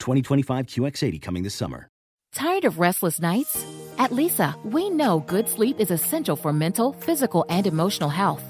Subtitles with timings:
[0.00, 1.88] 2025 QX80 coming this summer.
[2.32, 3.64] Tired of restless nights?
[3.98, 8.49] At Leesa, we know good sleep is essential for mental, physical, and emotional health.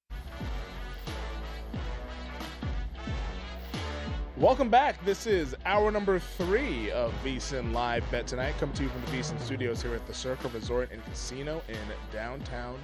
[4.41, 5.05] Welcome back.
[5.05, 8.55] This is hour number three of VSIN Live Bet Tonight.
[8.59, 11.77] Come to you from the VSIN studios here at the Circa Resort and Casino in
[12.11, 12.79] downtown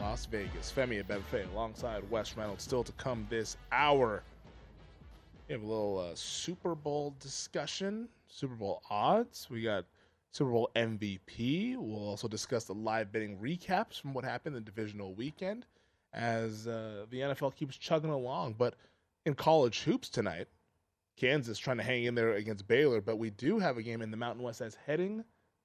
[0.00, 0.72] Las Vegas.
[0.74, 4.22] Femi Abebefe alongside Wes Reynolds still to come this hour.
[5.48, 9.48] We have a little uh, Super Bowl discussion, Super Bowl odds.
[9.50, 9.84] We got
[10.30, 11.76] Super Bowl MVP.
[11.76, 15.66] We'll also discuss the live betting recaps from what happened the divisional weekend
[16.14, 18.54] as uh, the NFL keeps chugging along.
[18.56, 18.76] But
[19.26, 20.48] in college hoops tonight,
[21.16, 24.10] Kansas trying to hang in there against Baylor, but we do have a game in
[24.10, 25.24] the Mountain West that's heading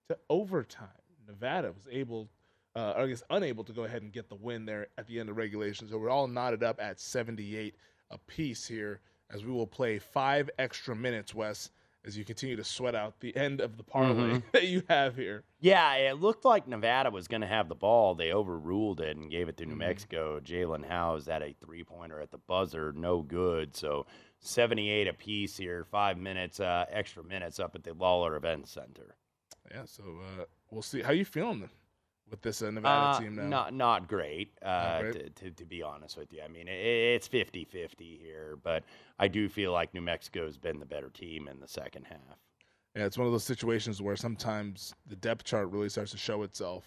[0.09, 0.88] to overtime.
[1.28, 2.30] Nevada was able,
[2.75, 5.19] uh, or I guess unable to go ahead and get the win there at the
[5.19, 5.88] end of regulation.
[5.88, 7.75] So we're all knotted up at 78
[8.12, 11.69] apiece here as we will play five extra minutes, Wes,
[12.06, 14.44] as you continue to sweat out the end of the parlay Mhm.
[14.53, 15.44] that you have here.
[15.59, 18.16] Yeah, it looked like Nevada was going to have the ball.
[18.16, 19.79] They overruled it and gave it to New Mhm.
[19.79, 20.40] Mexico.
[20.40, 23.75] Jalen Howe's at a three pointer at the buzzer, no good.
[23.75, 24.06] So
[24.39, 29.15] 78 apiece here, five minutes, uh, extra minutes up at the Lawlor Event Center.
[29.71, 30.03] Yeah, so
[30.39, 31.01] uh, we'll see.
[31.01, 31.69] How you feeling
[32.29, 33.47] with this uh, Nevada Uh, team now?
[33.47, 35.35] Not not great, uh, great?
[35.35, 36.41] To, to, to be honest with you.
[36.41, 38.83] I mean, it, it's 50 50 here, but
[39.19, 42.37] I do feel like New Mexico's been the better team in the second half.
[42.95, 46.43] Yeah, it's one of those situations where sometimes the depth chart really starts to show
[46.43, 46.85] itself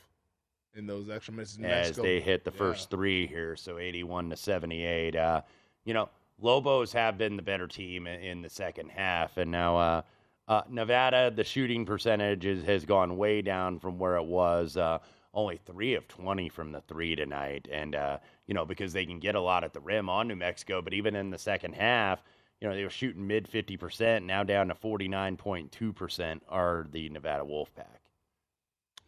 [0.74, 1.58] in those extra minutes.
[1.58, 2.58] New as Mexico- they hit the yeah.
[2.58, 5.16] first three here, so 81 to 78.
[5.16, 5.42] Uh,
[5.84, 6.08] you know,
[6.42, 10.02] Lobos have been the better team in, the second half, and now uh,
[10.48, 14.76] uh, Nevada, the shooting percentage is, has gone way down from where it was.
[14.76, 14.98] Uh,
[15.32, 19.20] only three of 20 from the three tonight, and uh, you know because they can
[19.20, 22.22] get a lot at the rim on New Mexico, but even in the second half.
[22.60, 27.99] You know, they were shooting mid 50%, now down to 49.2% are the Nevada Wolfpack.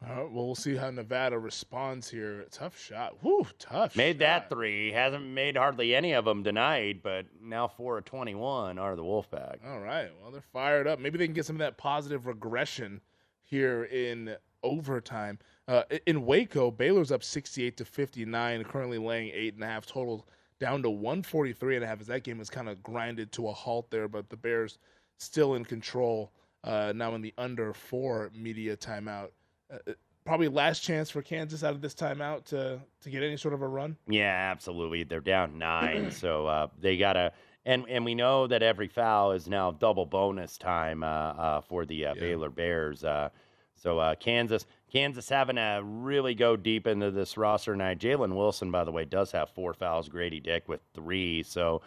[0.08, 2.44] All right, well, we'll see how Nevada responds here.
[2.50, 3.16] Tough shot.
[3.22, 3.94] Whew, tough.
[3.94, 4.48] Made that shot.
[4.50, 4.90] three.
[4.90, 9.58] Hasn't made hardly any of them tonight, but now four of 21 are the Wolfpack.
[9.64, 10.10] All right.
[10.20, 10.98] Well, they're fired up.
[10.98, 13.00] Maybe they can get some of that positive regression
[13.42, 15.38] here in overtime.
[15.68, 20.26] Uh, in Waco, Baylor's up 68 to 59, currently laying eight and a half total,
[20.58, 23.52] down to 143 and a half as that game is kind of grinded to a
[23.52, 24.08] halt there.
[24.08, 24.78] But the Bears
[25.18, 26.32] still in control
[26.64, 29.28] uh, now in the under four media timeout.
[29.72, 29.92] Uh,
[30.24, 33.62] probably last chance for Kansas out of this timeout to to get any sort of
[33.62, 33.96] a run.
[34.08, 35.04] Yeah, absolutely.
[35.04, 37.32] They're down nine, so uh, they gotta.
[37.64, 41.86] And and we know that every foul is now double bonus time uh, uh, for
[41.86, 43.04] the uh, Baylor Bears.
[43.04, 43.28] Uh,
[43.76, 48.00] so uh, Kansas, Kansas having to really go deep into this roster tonight.
[48.00, 50.08] Jalen Wilson, by the way, does have four fouls.
[50.08, 51.44] Grady Dick with three.
[51.44, 51.82] So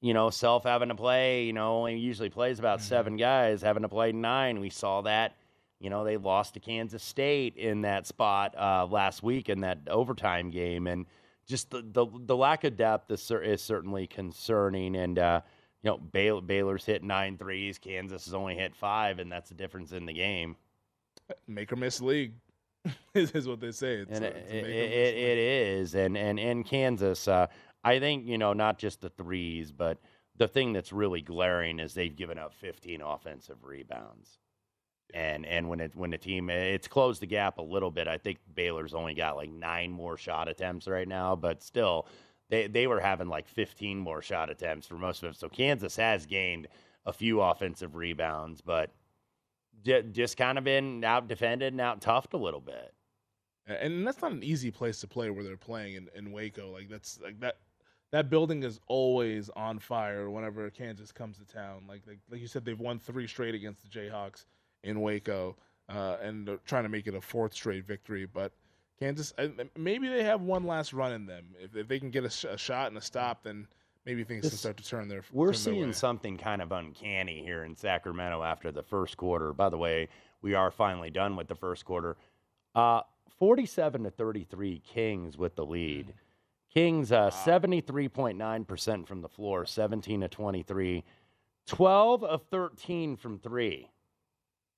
[0.00, 1.44] you know, Self having to play.
[1.44, 4.60] You know, he usually plays about seven guys, having to play nine.
[4.60, 5.34] We saw that
[5.80, 9.78] you know, they lost to Kansas State in that spot uh, last week in that
[9.88, 11.06] overtime game, and
[11.46, 14.94] just the the, the lack of depth is, is certainly concerning.
[14.94, 15.40] And uh,
[15.82, 19.54] you know, Baylor, Baylor's hit nine threes, Kansas has only hit five, and that's the
[19.54, 20.56] difference in the game.
[21.48, 22.34] Make or miss league
[23.14, 23.94] is, what they say.
[23.94, 26.62] It's and a, it, it's a make or it, it, it is, and and in
[26.62, 27.46] Kansas, uh,
[27.82, 29.98] I think you know not just the threes, but
[30.36, 34.38] the thing that's really glaring is they've given up 15 offensive rebounds.
[35.14, 38.08] And and when it when the team it's closed the gap a little bit.
[38.08, 42.06] I think Baylor's only got like nine more shot attempts right now, but still,
[42.48, 45.36] they they were having like 15 more shot attempts for most of it.
[45.36, 46.68] So Kansas has gained
[47.06, 48.90] a few offensive rebounds, but
[49.82, 52.92] j- just kind of been out defended and out toughed a little bit.
[53.66, 56.72] and that's not an easy place to play where they're playing in, in Waco.
[56.72, 57.58] Like that's like that
[58.12, 61.84] that building is always on fire whenever Kansas comes to town.
[61.88, 64.46] Like like, like you said, they've won three straight against the Jayhawks
[64.82, 65.56] in Waco,
[65.88, 68.26] uh, and trying to make it a fourth straight victory.
[68.26, 68.52] But
[68.98, 71.46] Kansas, uh, maybe they have one last run in them.
[71.58, 73.66] If, if they can get a, sh- a shot and a stop, then
[74.04, 75.22] maybe things can start to turn their.
[75.32, 75.92] We're turn their seeing way.
[75.92, 79.52] something kind of uncanny here in Sacramento after the first quarter.
[79.52, 80.08] By the way,
[80.42, 82.16] we are finally done with the first quarter.
[82.74, 83.02] Uh,
[83.38, 86.12] 47 to 33, Kings with the lead.
[86.72, 91.04] Kings uh, 73.9% from the floor, 17 to 23.
[91.66, 93.88] 12 of 13 from three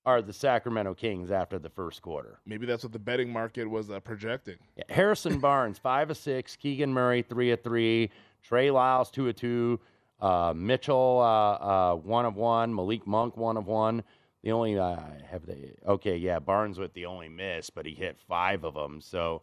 [0.05, 2.41] are the Sacramento Kings after the first quarter.
[2.45, 4.57] Maybe that's what the betting market was uh, projecting.
[4.77, 6.57] Yeah, Harrison Barnes, five of six.
[6.57, 8.11] Keegan Murray, three of three.
[8.43, 9.79] Trey Lyles, two of two.
[10.21, 12.75] Uh, Mitchell, uh, uh, one of one.
[12.75, 14.03] Malik Monk, one of one.
[14.43, 14.97] The only uh,
[15.31, 15.73] have they?
[15.87, 19.01] Okay, yeah, Barnes with the only miss, but he hit five of them.
[19.01, 19.43] So,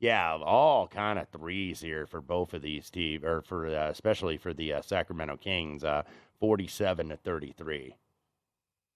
[0.00, 4.38] yeah, all kind of threes here for both of these teams, or for uh, especially
[4.38, 6.02] for the uh, Sacramento Kings, uh,
[6.40, 7.94] forty-seven to thirty-three.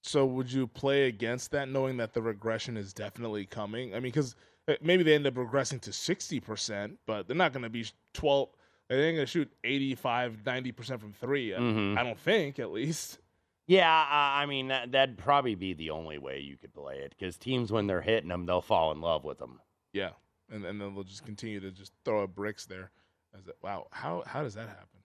[0.03, 3.91] So would you play against that, knowing that the regression is definitely coming?
[3.95, 4.35] I mean, because
[4.81, 8.49] maybe they end up regressing to sixty percent, but they're not going to be twelve.
[8.89, 11.97] They ain't going to shoot 85, 90 percent from 3 I- Mhm.
[11.97, 13.21] I don't think, at least.
[13.67, 17.39] Yeah, I mean that, that'd probably be the only way you could play it because
[17.39, 19.61] teams, when they're hitting them, they'll fall in love with them.
[19.95, 20.11] Yeah,
[20.51, 22.91] and and then they'll just continue to just throw up bricks there.
[23.63, 25.02] Wow, how how does that happen?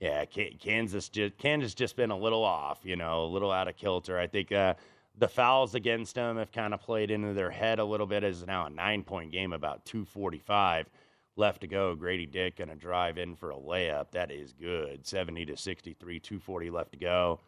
[0.00, 3.76] Yeah, Kansas just Kansas just been a little off, you know, a little out of
[3.76, 4.18] kilter.
[4.18, 4.74] I think uh,
[5.18, 8.24] the fouls against them have kind of played into their head a little bit.
[8.24, 10.88] It's now a nine point game, about two forty five
[11.36, 11.94] left to go.
[11.94, 14.10] Grady Dick gonna drive in for a layup.
[14.10, 15.06] That is good.
[15.06, 17.38] Seventy to sixty three, two forty left to go.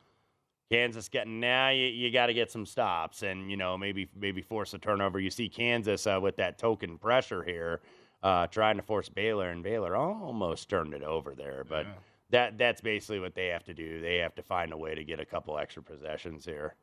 [0.70, 4.42] Kansas getting now you, you got to get some stops and you know maybe maybe
[4.42, 5.18] force a turnover.
[5.18, 7.80] You see Kansas uh, with that token pressure here,
[8.22, 11.92] uh, trying to force Baylor and Baylor almost turned it over there, but Yeah.
[12.30, 14.00] That that's basically what they have to do.
[14.00, 16.74] They have to find a way to get a couple extra possessions here.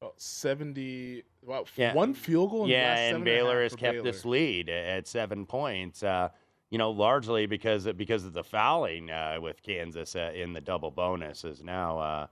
[0.00, 1.22] Well, seventy.
[1.42, 1.94] Wow, f- Yeah.
[1.94, 2.62] one field goal.
[2.64, 4.04] In the yeah, last and seven Baylor half has kept Baylor.
[4.04, 6.02] this lead at seven points.
[6.02, 6.28] Uh,
[6.70, 10.60] you know, largely because of, because of the fouling uh, with Kansas uh, in the
[10.60, 11.44] double bonus.
[11.44, 12.26] Is now uh,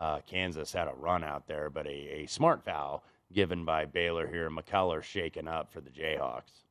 [0.00, 4.26] uh, Kansas had a run out there, but a, a smart foul given by Baylor
[4.26, 4.50] here.
[4.50, 6.64] McCullar shaken up for the Jayhawks.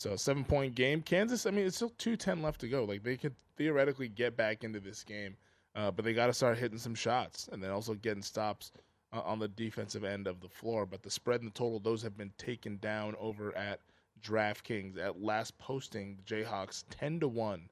[0.00, 1.02] So seven point game.
[1.02, 1.44] Kansas.
[1.44, 2.84] I mean, it's still two ten left to go.
[2.84, 5.36] Like they could theoretically get back into this game,
[5.76, 8.72] uh, but they got to start hitting some shots and then also getting stops
[9.12, 10.86] uh, on the defensive end of the floor.
[10.86, 13.80] But the spread and the total, those have been taken down over at
[14.22, 14.96] DraftKings.
[14.98, 17.68] At last posting, the Jayhawks ten to one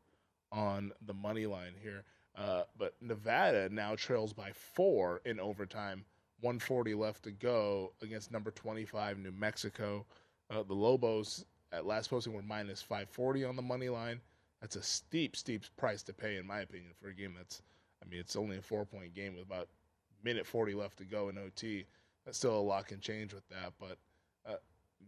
[0.53, 2.05] on the money line here.
[2.37, 6.05] Uh, but Nevada now trails by four in overtime.
[6.43, 10.05] 140 left to go against number 25 New Mexico.
[10.51, 14.21] Uh, the Lobos at last posting were minus 540 on the money line.
[14.61, 17.63] That's a steep, steep price to pay, in my opinion, for a game that's,
[18.03, 19.69] I mean, it's only a four point game with about
[20.23, 21.85] minute 40 left to go in OT.
[22.25, 23.99] That's still a lot can change with that, but
[24.47, 24.57] uh,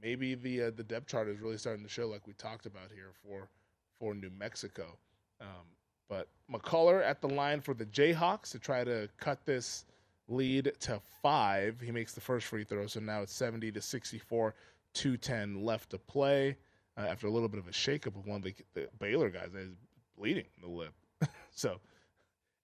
[0.02, 2.90] maybe the uh, the depth chart is really starting to show, like we talked about
[2.94, 3.48] here for
[3.98, 4.96] for New Mexico.
[5.40, 5.66] Um,
[6.08, 9.84] but McCullar at the line for the Jayhawks to try to cut this
[10.28, 11.80] lead to five.
[11.80, 14.54] He makes the first free throw, so now it's 70 to 64,
[14.94, 16.56] 210 left to play.
[16.96, 19.50] Uh, after a little bit of a shakeup of one of the, the Baylor guys
[19.52, 19.76] that is
[20.18, 20.92] bleeding the lip.
[21.50, 21.80] so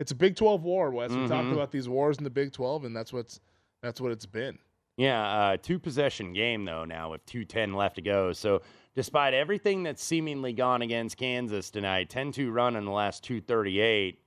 [0.01, 1.11] it's a Big 12 war, Wes.
[1.11, 1.53] We talked Mhm.
[1.53, 3.41] about these wars in the Big 12, and that's what's
[3.83, 4.59] that's what it's been.
[4.97, 8.33] Yeah, uh, two possession game though now with two ten left to go.
[8.33, 8.63] So
[8.95, 13.81] despite everything that's seemingly gone against Kansas tonight, 10-2 run in the last two thirty
[13.81, 14.21] eight.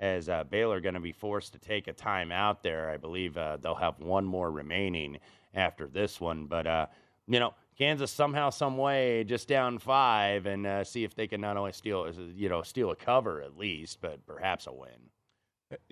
[0.00, 3.56] As uh, Baylor going to be forced to take a timeout there, I believe uh,
[3.56, 5.18] they'll have one more remaining
[5.54, 6.46] after this one.
[6.46, 6.86] But uh,
[7.28, 11.40] you know, Kansas somehow, some way, just down five, and uh, see if they can
[11.40, 15.10] not only steal, you know, steal a cover at least, but perhaps a win.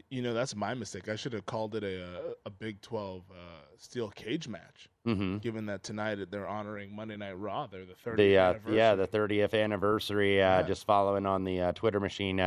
[0.09, 1.07] You know, that's my mistake.
[1.09, 4.89] I should have called it a a Big Twelve uh, steel cage match.
[5.07, 5.37] Mm-hmm.
[5.39, 8.77] Given that tonight they're honoring Monday Night Raw, they're the 30th The uh, anniversary.
[8.77, 10.43] yeah, the 30th anniversary.
[10.43, 10.63] Uh, Yeah.
[10.67, 12.41] Just following on the uh, Twitter machine.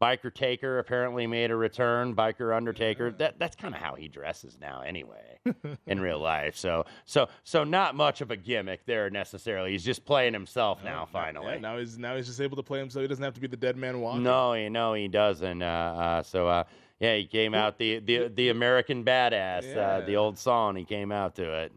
[0.00, 2.14] Biker Taker apparently made a return.
[2.14, 3.10] Biker Undertaker.
[3.12, 5.38] That that's kind of how he dresses now, anyway,
[5.86, 6.56] in real life.
[6.56, 9.72] So so so not much of a gimmick there necessarily.
[9.72, 11.06] He's just playing himself now.
[11.06, 11.54] Finally.
[11.54, 13.02] Yeah, now he's now he's just able to play himself.
[13.02, 14.22] He doesn't have to be the dead man walking.
[14.22, 15.62] No, he no, he doesn't.
[15.62, 16.64] Uh, uh, so uh,
[17.00, 20.76] yeah, he came out the the the American Badass, uh, the old song.
[20.76, 21.72] He came out to it.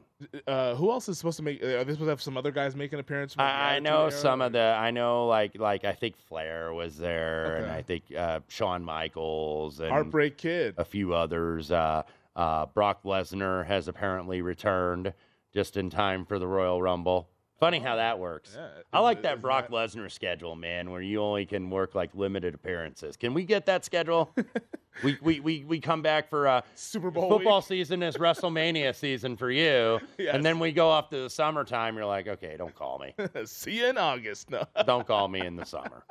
[0.48, 1.62] Uh, who else is supposed to make?
[1.62, 3.36] Are they supposed to have some other guys make an appearance?
[3.38, 4.60] I, know some or- of the.
[4.60, 9.80] I know like like I think Flair was there, and I think uh, Shawn Michaels
[9.80, 10.74] and Heartbreak Kid.
[10.78, 11.72] a few others.
[11.72, 12.02] Uh,
[12.36, 15.14] uh, Brock Lesnar has apparently returned
[15.54, 17.30] just in time for the Royal Rumble.
[17.60, 18.52] Funny how that works.
[18.56, 22.54] Yeah, I like that Brock Lesnar schedule, man, where you only can work like limited
[22.54, 23.18] appearances.
[23.18, 24.32] Can we get that schedule?
[25.04, 27.66] we, we, we, we come back for uh, Super Bowl football week.
[27.66, 30.36] season is WrestleMania season for you, Yes.
[30.36, 31.96] and then we go off to the summertime.
[31.96, 33.16] You're like, okay, don't call me.
[33.46, 34.52] See you in August.
[34.52, 36.04] No, don't call me in the summer.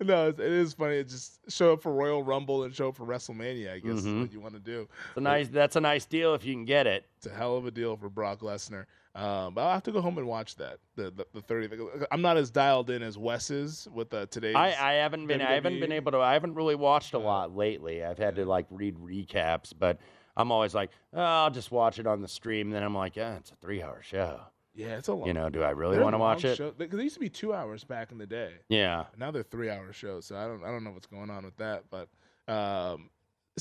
[0.00, 0.98] no, it's, funny.
[0.98, 3.72] It just show up for Royal Rumble and show up for WrestleMania.
[3.74, 4.20] I guess is Mhm.
[4.22, 4.88] what you want to do.
[5.08, 5.48] It's a nice.
[5.48, 7.06] That's a nice deal if you can get it.
[7.18, 8.84] It's a hell of a deal for Brock Lesnar.
[9.14, 10.78] Um, but I'll have to go home and watch that.
[10.94, 11.68] The the, the thirty.
[12.12, 14.54] I'm not as dialed in as Wes is with uh, today's.
[14.54, 17.56] I, I haven't been I haven't been able to I haven't really watched a lot
[17.56, 18.04] lately.
[18.04, 19.98] I've had to like read recaps, but
[20.36, 22.70] I'm always like, oh, I'll just watch it on the stream.
[22.70, 24.40] Then I'm like, yeah, it's a three hour show.
[24.74, 25.26] Yeah, it's a long.
[25.26, 26.78] You know, do I really want to watch it?
[26.78, 28.52] Because they used to be two hours back in the day.
[28.68, 29.06] Yeah.
[29.18, 31.56] Now they're three hour shows, so I don't I don't know what's going on with
[31.56, 31.84] that.
[31.90, 32.08] But
[32.46, 33.10] um,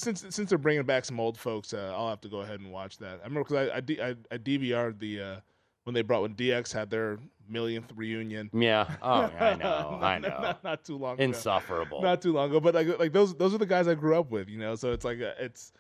[0.02, 2.72] since since they're bringing back some old folks, uh, I'll have to go ahead and
[2.72, 3.20] watch that.
[3.22, 5.36] I remember because I I, D- I I DVR'd the uh,
[5.84, 8.50] when they brought when DX had their millionth reunion.
[8.54, 8.96] Yeah.
[9.02, 9.98] Oh, I know.
[10.00, 10.30] Not- I know.
[10.42, 11.16] Not, not too long.
[11.16, 11.24] ago.
[11.24, 12.02] Insufferable.
[12.02, 14.30] Not too long ago, but like like those those are the guys I grew up
[14.32, 14.76] with, you know.
[14.76, 15.72] So it's like uh it's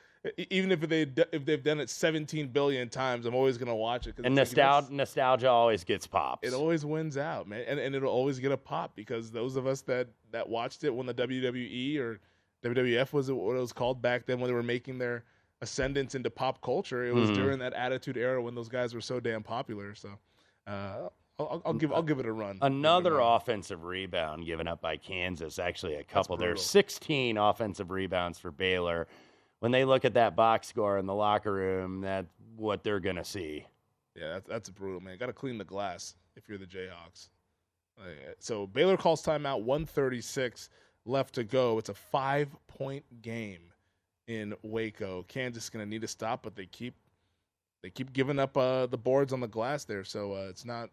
[0.49, 4.15] even if they if they've done it 17 billion times, I'm always gonna watch it.
[4.17, 6.45] and it's like, nostalgia nostalgia always gets pops.
[6.47, 9.65] it always wins out, man, and and it'll always get a pop because those of
[9.65, 12.19] us that that watched it when the WWE or
[12.63, 15.23] WWF was what it was called back then when they were making their
[15.61, 17.35] ascendance into pop culture, it was Mhm.
[17.35, 19.93] during that Attitude Era when those guys were so damn popular.
[19.95, 20.09] So,
[20.67, 22.57] uh, I'll, I'll- give I'll give it a run.
[22.61, 25.57] Another offensive rebound given up by Kansas.
[25.59, 26.35] Actually, a couple.
[26.37, 29.07] There's 16 offensive rebounds for Baylor.
[29.59, 33.25] When they look at that box score in the locker room, that's what they're gonna
[33.25, 33.65] see.
[34.15, 35.17] Yeah, that's, that's brutal, man.
[35.17, 37.29] Got to clean the glass if you're the Jayhawks.
[38.39, 39.61] So Baylor calls timeout.
[39.63, 40.69] 136
[41.09, 41.77] left to go.
[41.77, 43.61] It's a five point game
[44.27, 45.25] in Waco.
[45.27, 46.95] Kansas is going to need to stop, but they keep
[47.81, 50.03] they keep giving up uh, the boards on the glass there.
[50.03, 50.89] So uh, it's not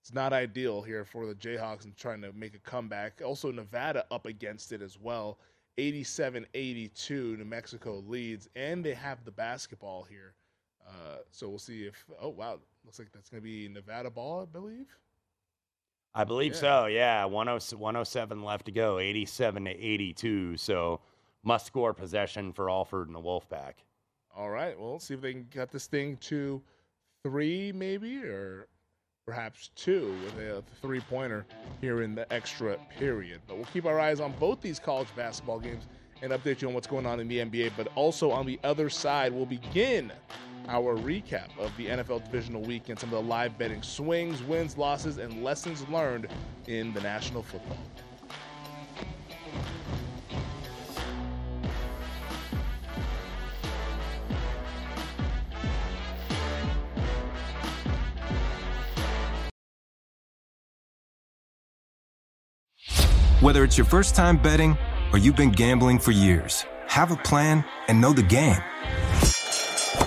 [0.00, 3.22] it's not ideal here for the Jayhawks and trying to make a comeback.
[3.24, 5.38] Also Nevada up against it as well.
[5.78, 10.34] 87-82 New Mexico leads and they have the basketball here.
[10.86, 14.42] Uh, so we'll see if oh wow, looks like that's going to be Nevada ball,
[14.42, 14.88] I believe.
[16.14, 16.58] I believe Yeah.
[16.60, 16.86] so.
[16.86, 20.56] Yeah, 107, 107 left to go, 87 to 82.
[20.56, 21.00] So
[21.42, 23.74] must score possession for Alford and the Wolfpack.
[24.34, 24.78] All right.
[24.78, 26.62] Well, let's see if they can get this thing to
[27.22, 28.66] three, maybe, or
[29.26, 31.46] perhaps two with a three pointer
[31.80, 33.40] here in the extra period.
[33.46, 35.86] But we'll keep our eyes on both these college basketball games
[36.22, 37.72] and update you on what's going on in the NBA.
[37.76, 40.12] But also on the other side, we'll begin
[40.68, 45.18] our recap of the NFL divisional weekend, some of the live betting swings, wins, losses,
[45.18, 46.28] and lessons learned
[46.66, 47.78] in the National Football.
[63.42, 64.78] Whether it's your first time betting
[65.12, 68.62] or you've been gambling for years, have a plan and know the game.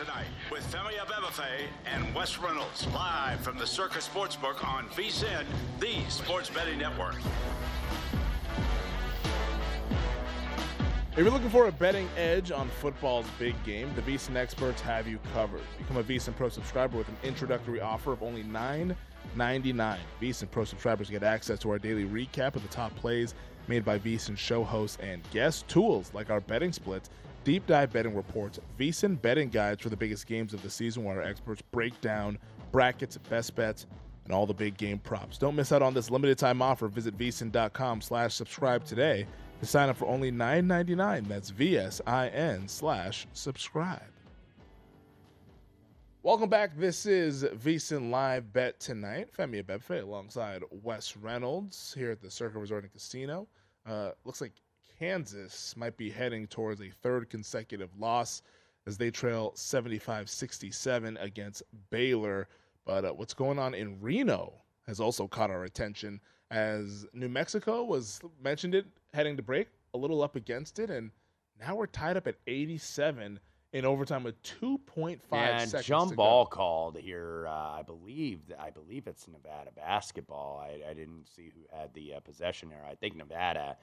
[0.00, 5.44] Tonight with Femi Abebefe and Wes Reynolds live from the Circa Sportsbook on VSIN,
[5.78, 7.16] the sports betting network.
[11.12, 15.06] If you're looking for a betting edge on football's big game, the VSiN experts have
[15.06, 15.60] you covered.
[15.76, 19.98] Become a VSiN Pro subscriber with an introductory offer of only $9.99.
[20.22, 23.34] VSiN Pro subscribers get access to our daily recap of the top plays
[23.68, 27.10] made by VSiN show hosts and guest tools like our betting splits,
[27.44, 31.16] deep dive betting reports, VSiN betting guides for the biggest games of the season where
[31.16, 32.38] our experts break down
[32.72, 33.86] brackets, best bets,
[34.24, 35.38] and all the big game props.
[35.38, 36.88] Don't miss out on this limited time offer.
[36.88, 39.26] Visit vsin.com slash subscribe today
[39.60, 41.26] to sign up for only $9.99.
[41.26, 44.02] That's VSIN slash subscribe.
[46.22, 46.76] Welcome back.
[46.76, 49.30] This is VSIN Live Bet Tonight.
[49.36, 53.48] Femi Abebefe alongside Wes Reynolds here at the Circa Resort and Casino.
[53.86, 54.52] Uh, looks like
[55.00, 58.42] Kansas might be heading towards a third consecutive loss
[58.86, 62.48] as they trail 75 67 against Baylor.
[62.84, 64.52] But uh, what's going on in Reno
[64.86, 68.84] has also caught our attention as New Mexico was mentioned it
[69.14, 71.10] heading to break, a little up against it, and
[71.58, 73.40] now we're tied up at 87
[73.72, 75.86] in overtime with 2.5 and seconds.
[75.86, 77.46] jump ball called here.
[77.48, 80.62] Uh, I believe I believe it's Nevada basketball.
[80.62, 82.84] I, I didn't see who had the uh, possession there.
[82.86, 83.78] I think Nevada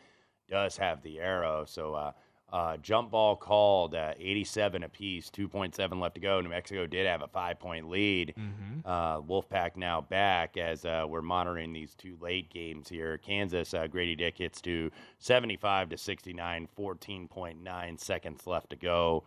[0.48, 1.66] does have the arrow.
[1.68, 2.12] So uh,
[2.52, 6.40] uh, jump ball called, uh, 87 apiece, 2.7 left to go.
[6.40, 8.34] New Mexico did have a five point lead.
[8.38, 8.82] Mhm.
[8.86, 13.18] Uh, Wolfpack now back as uh, we're monitoring these two late games here.
[13.18, 19.26] Kansas, uh, Grady Dick hits to 75 to 69, 14.9 seconds left to go.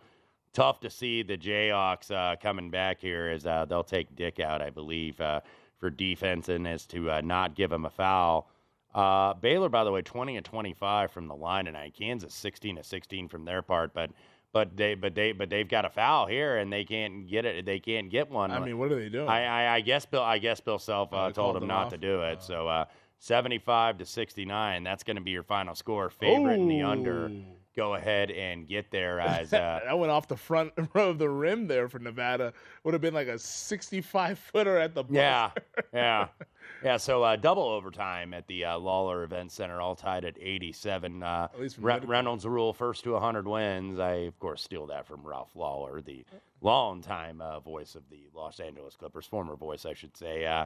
[0.53, 4.61] Tough to see the Jayhawks uh, coming back here as uh, they'll take Dick out,
[4.61, 5.41] I believe, uh,
[5.79, 8.49] for defense and as to uh, not give him a foul.
[8.93, 11.93] Uh, Baylor, by the way, 20 and 25 from the line tonight.
[11.97, 14.11] Kansas 16 to 16 from their part, but
[14.53, 17.65] but they but they but they've got a foul here and they can't get it.
[17.65, 18.51] They can't get one.
[18.51, 19.29] I mean, what are they doing?
[19.29, 21.85] I, I, I guess Bill I guess Bill Self Oh, uh, told him them not
[21.85, 21.91] off?
[21.93, 22.43] to do it.
[22.43, 22.85] So uh,
[23.19, 24.83] 75 to 69.
[24.83, 26.09] That's going to be your final score.
[26.09, 27.31] Favorite in the under.
[27.73, 31.29] Go ahead and get there as uh, that went off the front row of the
[31.29, 32.51] rim there for Nevada.
[32.83, 35.13] Would have been like a 65 footer at the buzzer.
[35.15, 35.51] Yeah,
[35.93, 36.27] yeah,
[36.83, 36.97] yeah.
[36.97, 41.23] So uh, double overtime at the uh, Lawlor Event Center, all tied at 87.
[41.23, 43.99] Uh, At least Re- Reynolds rule first to 100 wins.
[43.99, 46.23] I of course steal that from Ralph Lawler, the
[46.61, 50.45] longtime uh, voice of the Los Angeles Clippers, former voice, I should say.
[50.45, 50.65] Uh,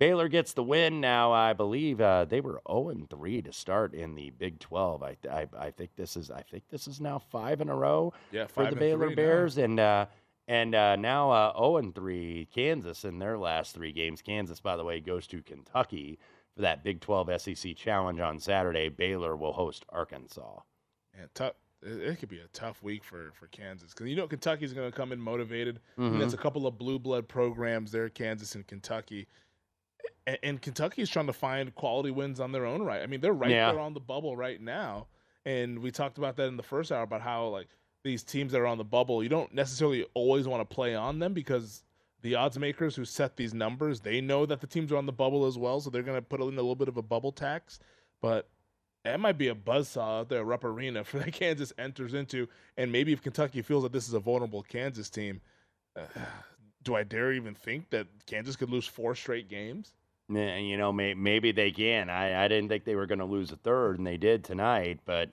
[0.00, 1.30] Baylor gets the win now.
[1.32, 5.02] I believe uh, they were 0 3 to start in the Big 12.
[5.04, 8.12] I, I I think this is I think this is now five in a row
[8.32, 9.22] Yeah, for the Baylor three now.
[9.22, 10.06] Bears, and uh,
[10.48, 14.22] and uh, now uh, 0 and 3 Kansas in their last three games.
[14.22, 16.18] Kansas, by the way, goes to Kentucky
[16.54, 18.88] for that Big 12 SEC challenge on Saturday.
[18.88, 20.60] Baylor will host Arkansas.
[21.16, 21.54] Yeah, tough.
[21.86, 24.96] It, could be a tough week for for Kansas because you know Kentucky's going to
[24.96, 25.80] come in motivated.
[25.98, 26.18] And Mhm.
[26.18, 29.26] There's a couple of blue blood programs there, Kansas and Kentucky,
[30.26, 33.02] and, and Kentucky is trying to find quality wins on their own right.
[33.02, 33.70] I mean, they're right Yeah.
[33.72, 35.08] there on the bubble right now,
[35.44, 37.68] and we talked about that in the first hour about how like
[38.04, 41.18] these teams that are on the bubble, you don't necessarily always want to play on
[41.18, 41.82] them because
[42.22, 45.12] the odds makers who set these numbers, they know that the teams are on the
[45.12, 47.32] bubble as well, so they're going to put in a little bit of a bubble
[47.32, 47.80] tax.
[48.20, 48.48] But
[49.04, 52.48] that might be a buzzsaw out there Rupp Arena for that Kansas enters into.
[52.76, 55.40] And maybe if Kentucky feels that this is a vulnerable Kansas team,
[55.96, 56.02] uh,
[56.82, 59.92] do I dare even think that Kansas could lose four straight games?
[60.28, 62.08] You know, may, maybe they can.
[62.08, 65.00] I, I didn't think they were going to lose a third, and they did tonight.
[65.04, 65.30] But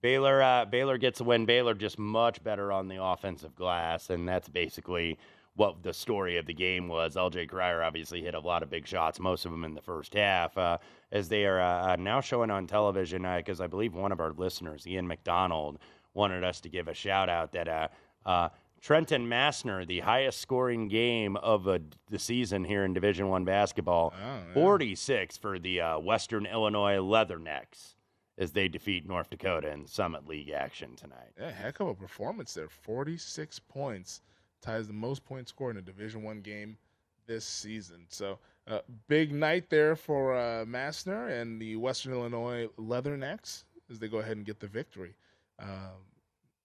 [0.00, 1.44] Baylor, uh, Baylor gets a win.
[1.44, 5.18] Baylor just much better on the offensive glass, and that's basically
[5.58, 7.16] what the story of the game was.
[7.16, 10.14] LJ Cryer obviously hit a lot of big shots, most of them in the first
[10.14, 10.78] half, uh,
[11.10, 13.22] as they are uh, now showing on television.
[13.22, 15.80] Because uh, I believe one of our listeners, Ian McDonald,
[16.14, 17.88] wanted us to give a shout out that uh,
[18.24, 18.48] uh,
[18.80, 24.14] Trenton Massner, the highest scoring game of uh, the season here in Division One basketball,
[24.14, 24.54] oh, yeah.
[24.54, 27.94] 46 for the Western Illinois Leathernecks
[28.38, 31.32] as they defeat North Dakota in Summit League action tonight.
[31.38, 32.68] Yeah, heck of a performance there.
[32.68, 34.22] 46 points
[34.62, 36.78] ties the most points scored in a Division One game
[37.26, 38.06] this season.
[38.08, 44.08] So uh, big night there for uh, Massner and the Western Illinois Leathernecks as they
[44.08, 45.14] go ahead and get the victory.
[45.58, 46.04] Um,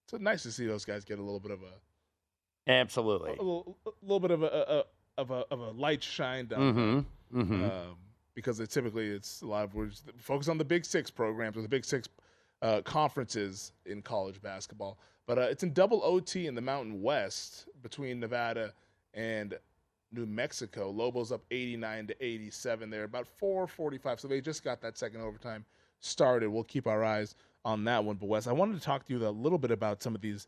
[0.08, 3.78] so nice to see those guys get a little bit of a absolutely a, little,
[3.86, 4.84] a little, bit of a, a,
[5.22, 6.60] of a of a light shine down.
[6.60, 7.42] Mm-hmm.
[7.42, 7.64] Mm-hmm.
[7.64, 7.98] Um,
[8.36, 11.62] because it typically it's a lot of we're focus on the Big Six programs or
[11.62, 12.08] the Big Six
[12.62, 14.98] uh, conferences in college basketball.
[15.26, 18.74] But uh, it's in double OT in the Mountain West between Nevada
[19.14, 19.58] and
[20.12, 20.90] New Mexico.
[20.90, 24.20] Lobos up 89 to 87 there, about 4:45.
[24.20, 25.66] So they just got that second overtime
[26.00, 26.50] started.
[26.50, 28.18] We'll keep our eyes on that one.
[28.18, 30.48] But Wes, I wanted to talk to you a little bit about some of these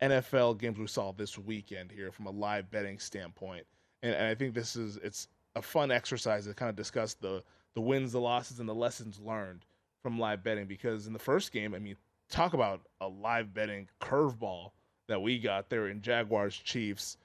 [0.00, 3.66] NFL games we saw this weekend here from a live betting standpoint.
[4.02, 7.42] And, and I think this is it's a fun exercise to kind of discuss the
[7.74, 9.64] the wins, the losses, and the lessons learned
[10.02, 10.66] from live betting.
[10.66, 11.96] Because in the first game, I mean,
[12.30, 14.70] talk about a live betting curveball
[15.08, 17.16] that we got there in Jaguars Chiefs.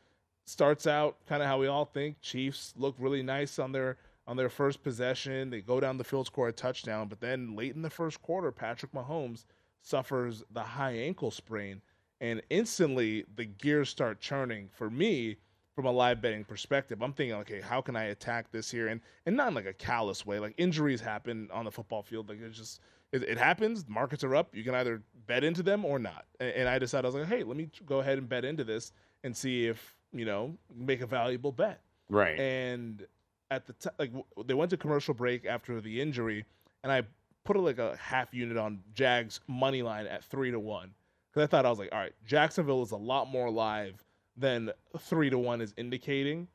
[0.46, 2.20] Starts out kind of how we all think.
[2.22, 5.50] Chiefs look really nice on their on their first possession.
[5.50, 8.52] They go down the field, score a touchdown, but then late in the first quarter,
[8.52, 9.46] Patrick Mahomes
[9.82, 11.82] suffers the high ankle sprain,
[12.22, 15.38] and instantly the gears start churning for me
[15.80, 17.02] from a live betting perspective.
[17.02, 18.90] I'm thinking, okay, how can I attack this here?
[18.90, 20.38] And and not in like a callous way.
[20.38, 22.28] Like injuries happen on the football field.
[22.28, 22.82] Like it's just
[23.14, 23.86] it, it, happens.
[23.88, 24.54] Markets are up.
[24.54, 26.26] You can either bet into them or not.
[26.42, 28.66] And, and, I decided I was like, hey, let me go ahead and bet into
[28.66, 28.92] this
[29.24, 31.80] and see if you know make a valuable bet.
[32.10, 32.38] Right.
[32.38, 33.06] And
[33.50, 34.12] at the time, like
[34.48, 36.44] they went to commercial break after the injury,
[36.84, 37.04] and I
[37.46, 40.94] put a, like a half unit on Jags money line at three to one
[41.32, 44.04] because I thought I was like, all right, Jacksonville is a lot more live
[44.40, 46.48] than three to one is indicating.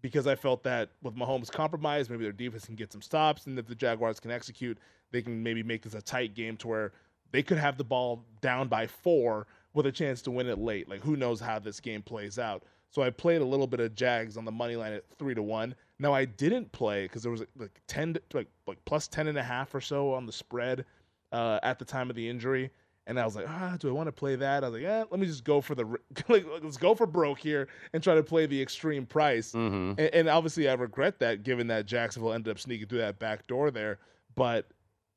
[0.00, 3.58] Because I felt that with Mahomes compromised, maybe their defense can get some stops, and
[3.58, 4.78] if the Jaguars can execute,
[5.10, 6.92] they can maybe make this a tight game to where
[7.32, 10.88] they could have the ball down by four with a chance to win it late.
[10.88, 12.62] Like who knows how this game plays out.
[12.90, 15.42] So I played a little bit of Jags on the money line at three to
[15.42, 15.74] one.
[15.98, 19.42] Now I didn't play because there was like ten, like like plus ten and a
[19.42, 20.84] half or so on the spread
[21.32, 22.70] uh, at the time of the injury,
[23.08, 24.62] and I was like, ah, do I want to play that?
[24.62, 25.84] I was like, yeah, let me just go for the
[26.28, 29.52] like, let's go for broke here and try to play the extreme price.
[29.52, 29.98] Mm-hmm.
[29.98, 33.46] And, and obviously, I regret that given that Jacksonville ended up sneaking through that back
[33.46, 33.98] door there.
[34.36, 34.66] But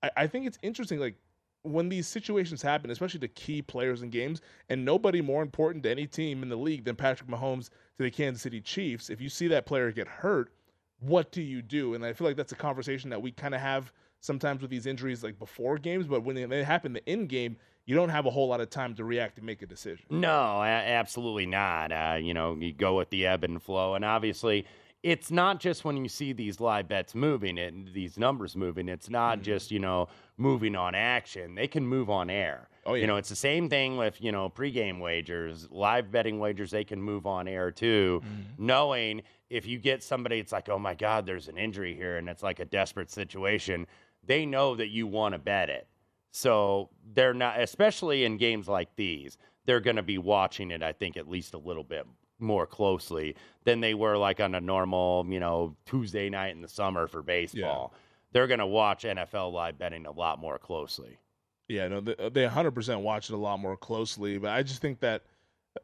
[0.02, 1.16] I, I think it's interesting, like
[1.64, 5.92] when these situations happen, especially to key players in games, and nobody more important to
[5.92, 9.10] any team in the league than Patrick Mahomes to the Kansas City Chiefs.
[9.10, 10.54] If you see that player get hurt,
[11.02, 11.94] what do you do?
[11.94, 14.86] And I feel like that's a conversation that we kind of have sometimes with these
[14.86, 18.30] injuries, like before games, but when they happen the in game, you don't have a
[18.30, 20.06] whole lot of time to react and make a decision.
[20.10, 21.92] No, absolutely not.
[21.92, 24.66] Uh, you know, you go with the ebb and flow, and obviously
[25.04, 28.88] it's not just when you see these live bets moving and these numbers moving.
[28.88, 29.46] It's not mm-hmm.
[29.46, 31.56] just you know moving on action.
[31.56, 32.68] They can move on air.
[32.86, 33.02] Oh yeah.
[33.02, 36.72] You know, it's the same thing with you know pregame wagers, live betting wagers.
[36.72, 38.66] They can move on air too, mm-hmm.
[38.66, 42.30] knowing if you get somebody, it's like, oh my God, there's an injury here, and
[42.30, 43.86] it's like a desperate situation.
[44.26, 45.88] They know that you want to bet it,
[46.32, 49.38] so they're not, especially in games like these.
[49.66, 52.08] They're going to be watching it, I think, at least a little bit
[52.40, 56.68] more closely than they were like on a normal, you know, Tuesday night in the
[56.68, 57.92] summer for baseball.
[57.94, 58.00] Yeah.
[58.34, 61.20] They're going to watch NFL live betting a lot more closely.
[61.68, 64.38] Yeah, no, they, they 100% watch it a lot more closely.
[64.38, 65.24] But I just think that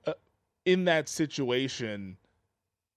[0.05, 0.13] uh,
[0.65, 2.17] in that situation,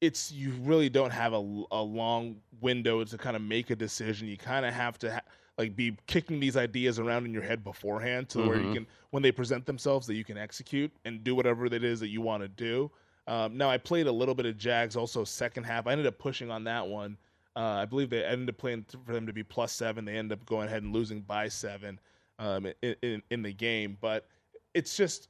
[0.00, 4.28] it's you really don't have a, a long window to kind of make a decision.
[4.28, 5.20] You kind of have to ha-
[5.60, 8.48] like be kicking these ideas around in your head beforehand to mm-hmm.
[8.48, 8.74] where you mm-hmm.
[8.74, 12.08] can, when they present themselves, that you can execute and do whatever it is that
[12.08, 12.90] you want to do.
[13.26, 15.86] Um, now I played a little bit of Jags also second half.
[15.86, 17.18] I ended up pushing on that one.
[17.54, 20.06] Uh, I believe they ended up playing for them to be plus seven.
[20.06, 22.00] They ended up going ahead and losing by seven
[22.38, 23.98] um, in, in, in the game.
[24.00, 24.26] But
[24.72, 25.28] it's just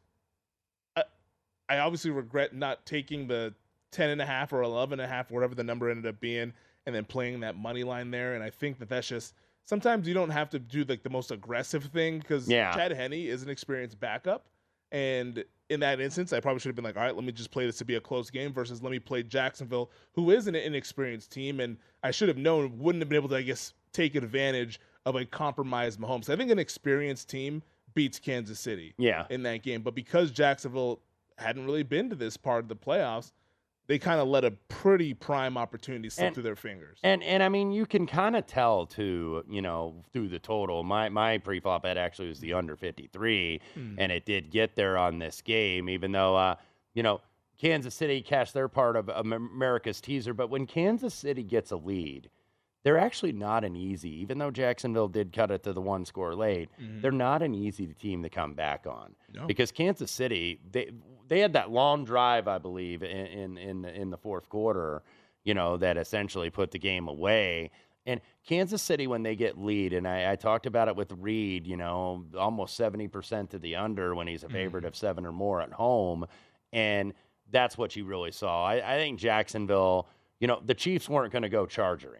[0.96, 1.02] I,
[1.68, 3.52] I obviously regret not taking the
[3.90, 6.52] 10 and a half or 11 and a half, whatever the number ended up being,
[6.86, 8.34] and then playing that money line there.
[8.34, 11.30] And I think that that's just sometimes you don't have to do like the most
[11.30, 12.72] aggressive thing because Yeah.
[12.72, 14.46] Chad Henne is an experienced backup.
[14.92, 17.52] And in that instance, I probably should have been like, all right, let me just
[17.52, 20.56] play this to be a close game versus let me play Jacksonville, who is an
[20.56, 21.60] inexperienced team.
[21.60, 25.14] And I should have known, wouldn't have been able to, I guess, take advantage of
[25.14, 26.28] a compromised Mahomes.
[26.28, 27.62] I think an experienced team
[27.94, 29.26] beats Kansas City Yeah.
[29.30, 29.82] in that game.
[29.82, 31.00] But because Jacksonville
[31.38, 33.30] hadn't really been to this part of the playoffs,
[33.90, 37.00] they kind of let a pretty prime opportunity slip And- through their fingers.
[37.02, 40.84] And and I mean, you can kind of tell too, you know, through the total.
[40.84, 43.94] My my pre-flop bet actually was the under 53, Hmm.
[43.98, 46.54] and it did get there on this game, even though uh,
[46.94, 47.20] you know
[47.58, 50.32] Kansas City cashed their part of America's teaser.
[50.32, 52.30] But when Kansas City gets a lead,
[52.82, 54.10] they're actually not an easy.
[54.22, 57.02] Even though Jacksonville did cut it to the one score late, Mhm.
[57.02, 59.46] they're not an easy team to come back on No.
[59.46, 60.90] because Kansas City they
[61.28, 65.02] they had that long drive, I believe, in in in the, in the fourth quarter,
[65.44, 67.70] you know, that essentially put the game away.
[68.06, 71.66] And Kansas City, when they get lead, and I, I talked about it with Reid,
[71.66, 75.32] you know, almost seventy percent to the under when he's a favorite of seven or
[75.32, 76.24] more at home,
[76.72, 77.12] and
[77.50, 78.64] that's what you really saw.
[78.64, 80.08] I, I think Jacksonville,
[80.40, 82.10] you know, the Chiefs weren't going to go charging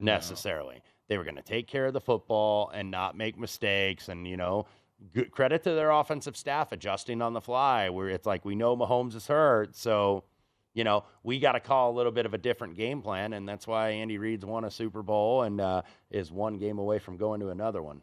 [0.00, 0.82] necessarily.
[1.08, 4.08] They were going to take care of the football and not make mistakes.
[4.08, 4.66] And, you know,
[5.12, 8.76] good credit to their offensive staff adjusting on the fly, where it's like, we know
[8.76, 9.76] Mahomes is hurt.
[9.76, 10.24] So,
[10.72, 13.32] you know, we got to call a little bit of a different game plan.
[13.32, 16.98] And that's why Andy Reid's won a Super Bowl and uh, is one game away
[16.98, 18.02] from going to another one.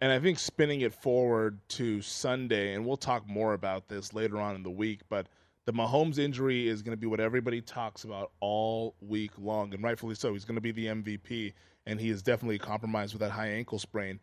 [0.00, 4.38] And I think spinning it forward to Sunday, and we'll talk more about this later
[4.38, 5.28] on in the week, but
[5.66, 9.82] the Mahomes injury is going to be what everybody talks about all week long, and
[9.82, 10.32] rightfully so.
[10.32, 11.52] He's going to be the MVP,
[11.86, 14.20] and he is definitely compromised with that high ankle sprain.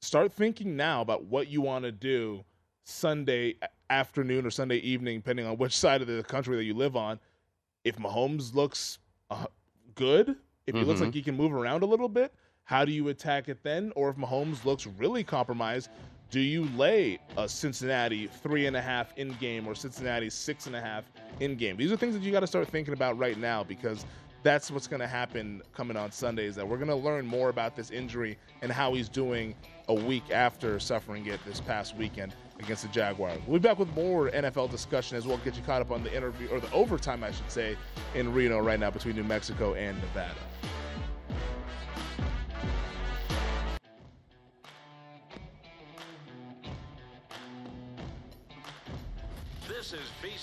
[0.00, 2.42] Start thinking now about what you want to do
[2.84, 3.56] Sunday
[3.90, 7.20] afternoon or Sunday evening, depending on which side of the country that you live on.
[7.84, 8.98] If Mahomes looks
[9.30, 9.46] uh,
[9.94, 10.34] good,
[10.66, 11.04] if he looks Mhm.
[11.06, 12.32] like he can move around a little bit,
[12.64, 13.92] how do you attack it then?
[13.96, 15.90] Or if Mahomes looks really compromised,
[16.30, 20.76] do you lay a Cincinnati three and a half in game or Cincinnati six and
[20.76, 21.04] a half
[21.40, 21.76] in game?
[21.76, 24.06] These are things that you got to start thinking about right now because
[24.42, 26.54] that's what's going to happen coming on Sundays.
[26.54, 29.54] That we're going to learn more about this injury and how he's doing
[29.88, 33.40] a week after suffering it this past weekend against the Jaguars.
[33.46, 35.38] We'll be back with more NFL discussion as well.
[35.38, 37.76] Get you caught up on the interview or the overtime, I should say,
[38.14, 40.34] in Reno right now between New Mexico and Nevada.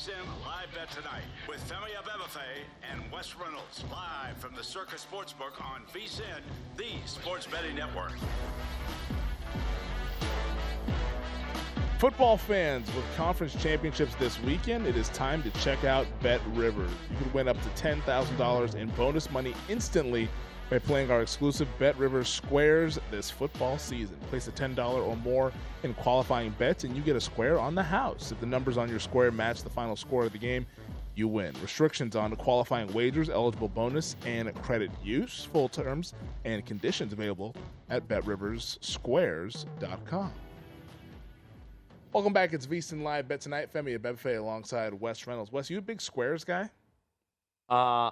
[0.08, 2.40] Is VSIN Live Bet Tonight with Femi Abebefe
[2.92, 6.42] and Wes Reynolds live from the Circa Sportsbook on VSIN,
[6.78, 8.14] the sports betting network.
[12.00, 16.92] Football fans, with conference championships this weekend, it is time to check out Bet Rivers.
[17.10, 20.30] You can win up to $10,000 in bonus money instantly
[20.70, 24.18] by playing our exclusive Bet Rivers Squares this football season.
[24.30, 25.52] Place a $10 or more
[25.84, 28.32] in qualifying bets, and you get a square on the house.
[28.32, 30.66] If the numbers on your square match the final score of the game,
[31.16, 31.56] you win.
[31.62, 35.48] Restrictions on qualifying wagers, eligible bonus, and credit use.
[35.52, 36.14] Full terms
[36.46, 37.56] and conditions available
[37.90, 40.32] at BetRiversSquares.com.
[42.14, 42.54] Welcome back.
[42.54, 43.74] It's VSiN Live Bet tonight.
[43.74, 45.52] Femi Abebefe alongside Wes Reynolds.
[45.52, 46.70] Wes, you a big squares guy?
[47.68, 48.12] Uh,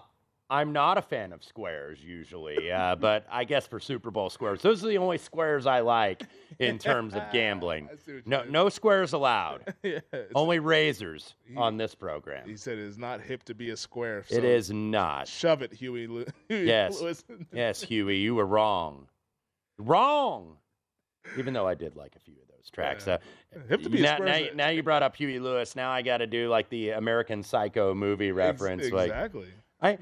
[0.50, 4.62] I'm not a fan of squares usually, uh, but I guess for Super Bowl squares,
[4.62, 6.22] those are the only squares I like
[6.60, 7.90] in terms of gambling.
[8.26, 9.74] No, no squares allowed.
[9.84, 10.00] Yeah,
[10.36, 12.48] Only razors on this program.
[12.48, 14.20] He said it's not hip to be a square.
[14.20, 15.28] It so is not.
[15.28, 16.06] Shove it, Huey.
[16.50, 17.24] Huey Yes, Lewis.
[17.52, 19.08] yes, Huey, you were wrong.
[19.80, 20.58] Wrong.
[21.38, 23.08] Even though I did like a few of those tracks.
[23.08, 23.18] Uh,
[23.68, 25.76] Hip to be a now, square now, now you brought up Huey Lewis.
[25.76, 28.92] Now I got to do like the American Psycho movie reference.
[28.92, 29.48] Like exactly.
[29.82, 29.98] I,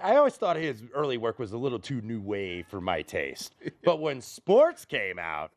[0.00, 3.54] I always thought his early work was a little too new wave for my taste.
[3.84, 5.50] But when sports came out,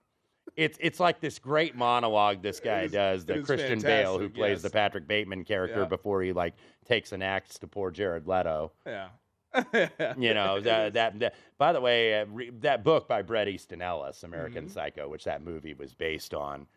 [0.56, 4.30] it's it's like this great monologue this guy is- does, the is Christian Bale who
[4.30, 4.62] plays yes.
[4.63, 5.86] the Patrick Bateman character Yeah.
[5.86, 6.54] before he like
[6.86, 8.71] takes an axe to poor Jared Leto.
[8.86, 9.10] Yeah.
[10.17, 11.36] You know that, that that.
[11.58, 14.71] By the way, uh, re, that book by Bret Easton Ellis, American Mhm.
[14.71, 16.67] Psycho, which that movie was based on,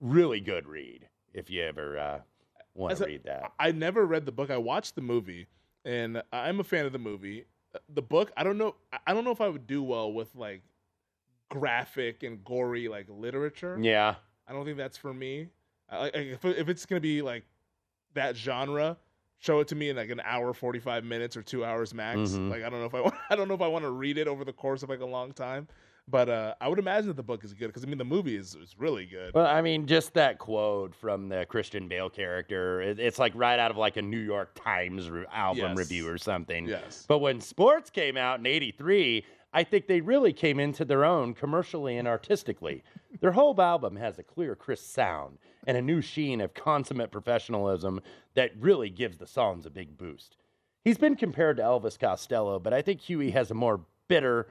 [0.00, 2.20] really good read if you ever uh,
[2.74, 3.52] want to read that.
[3.58, 4.50] I never read the book.
[4.50, 5.46] I watched the movie,
[5.84, 7.44] and I'm a fan of the movie.
[7.88, 8.74] The book, I don't know.
[9.06, 10.62] I- don't know if I would do well with like
[11.48, 13.78] graphic and gory like literature.
[13.80, 14.16] Yeah.
[14.46, 15.48] I don't think that's for me.
[15.90, 17.44] Like if, if it's gonna be like
[18.14, 18.96] that genre,
[19.38, 22.18] show it to me in like an hour, forty five minutes or two hours max.
[22.32, 22.50] Mhm.
[22.50, 24.18] Like I don't know if I want, I don't know if I want to read
[24.18, 25.68] it over the course of like a long time.
[26.10, 28.36] But uh, I would imagine that the book is good because I mean the movie
[28.36, 29.34] is is really good.
[29.34, 33.58] Well, I mean, just that quote from the Christian Bale character, it, it's like right
[33.58, 35.76] out of like a New York Times re- album Yes.
[35.76, 36.66] review or something.
[36.66, 37.04] Yes.
[37.06, 41.34] But when sports came out in 83, I think they really came into their own
[41.34, 42.82] commercially and artistically.
[43.20, 48.00] their whole album has a clear, crisp sound and a new sheen of consummate professionalism
[48.34, 50.36] that really gives the songs a big boost.
[50.84, 54.48] He's been compared to Elvis Costello, but I think Huey has a more bitter,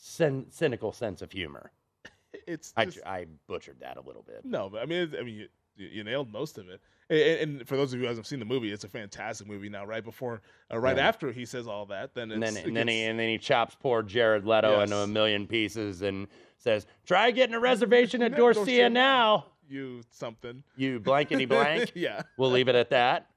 [0.00, 1.70] cyn- cynical sense of humor.
[2.46, 4.44] It's I, just- I butchered that a little bit.
[4.44, 5.34] No, but I mean, I mean,
[5.76, 6.80] you, you nailed most of it.
[7.08, 9.68] And, and for those of you who hasn't seen the movie, it's a fantastic movie.
[9.68, 11.08] Now, right before, uh, right Yeah.
[11.08, 13.74] after he says all that, then And then, and then he and then he chops
[13.80, 16.28] poor Jared Leto into a million pieces and
[16.58, 20.62] says, "Try getting a reservation at Dorsia Dorsia now." you something.
[20.76, 21.92] You blankety blank.
[21.96, 22.22] Yeah.
[22.36, 23.28] We'll leave it at that.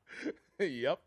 [0.59, 0.99] yep.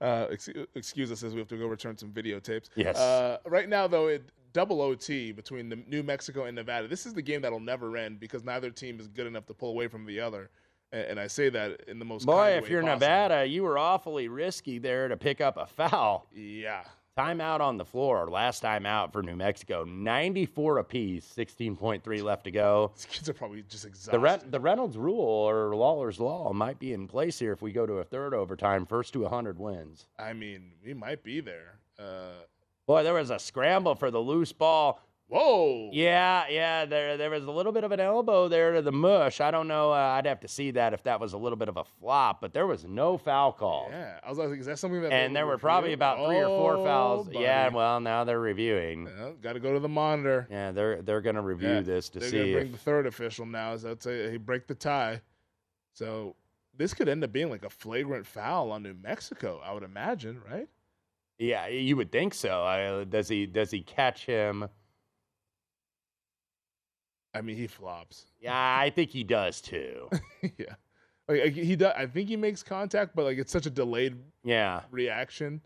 [0.00, 2.70] Uh, ex- excuse us as we have to go return some videotapes.
[2.76, 2.96] Yes.
[2.96, 6.88] Uh, right now, though, it double OT between the New Mexico and Nevada.
[6.88, 9.70] This is the game that'll never end because neither team is good enough to pull
[9.70, 10.50] away from the other.
[10.92, 13.00] And, and I say that in the most Boy, if you're possible.
[13.00, 16.26] Nevada, you were awfully risky there to pick up a foul.
[16.32, 16.84] Yeah.
[17.16, 18.28] Timeout on the floor.
[18.30, 19.82] Last time out for New Mexico.
[19.82, 21.26] 94 apiece.
[21.36, 22.92] 16.3 left to go.
[22.94, 24.12] These kids are probably just exhausted.
[24.12, 27.72] The, Re- the Reynolds rule or Lawlor's law might be in place here if we
[27.72, 28.86] go to a third overtime.
[28.86, 30.06] First to 100 wins.
[30.16, 31.80] I mean, we might be there.
[31.98, 32.44] Uh,
[32.88, 35.00] Boy, there was a scramble for the loose ball.
[35.26, 35.90] Whoa.
[35.92, 36.86] Yeah, yeah.
[36.86, 39.42] There, there was a little bit of an elbow there to the mush.
[39.42, 39.92] I don't know.
[39.92, 42.40] Uh, I'd have to see that if that was a little bit of a flop,
[42.40, 43.88] but there was no foul call.
[43.90, 44.18] yeah.
[44.24, 45.12] I was like, is that something that?
[45.12, 47.28] And there were probably about three or four fouls.
[47.30, 49.06] Yeah, well, now they're reviewing.
[49.06, 50.48] Yeah, Got to go to the monitor.
[50.50, 52.78] Yeah, they're they're going to review Yeah, this to They're see gonna bring if the
[52.78, 53.76] third official now.
[53.76, 55.20] That's a, he break the tie.
[55.92, 56.36] So
[56.74, 59.60] this could end up being like a flagrant foul on New Mexico.
[59.62, 60.68] I would imagine, right?
[61.38, 62.62] Yeah, you would think so.
[62.64, 64.68] I, does he does he catch him?
[67.34, 68.26] I mean, he flops.
[68.40, 70.08] Yeah, I think he does too.
[70.42, 70.74] yeah,
[71.28, 71.92] oh, like like, he does.
[71.96, 74.82] I think he makes contact, but like it's such a delayed Yeah.
[74.90, 75.60] reaction.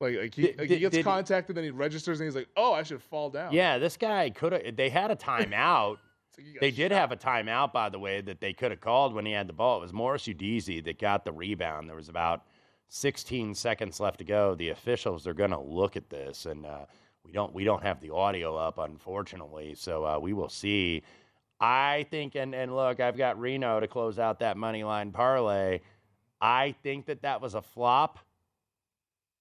[0.00, 2.48] Like like he, Did- like he gets did contacted, then he registers, and he's like,
[2.56, 4.76] "Oh, I should fall down." Yeah, this guy could have.
[4.76, 5.96] They had a timeout.
[6.36, 9.24] got they did have a timeout, by the way, that they could have called when
[9.24, 9.78] he had the ball.
[9.78, 11.88] It was Morris Udeze that got the rebound.
[11.88, 12.42] There was about
[12.88, 14.54] 16 seconds left to go.
[14.54, 16.86] The officials are going to look at this, and uh,
[17.24, 19.74] we don't we don't have the audio up, unfortunately.
[19.74, 21.02] So uh, we will see.
[21.60, 25.80] I think, and and look, I've got Reno to close out that money line parlay.
[26.40, 28.18] I think that that was a flop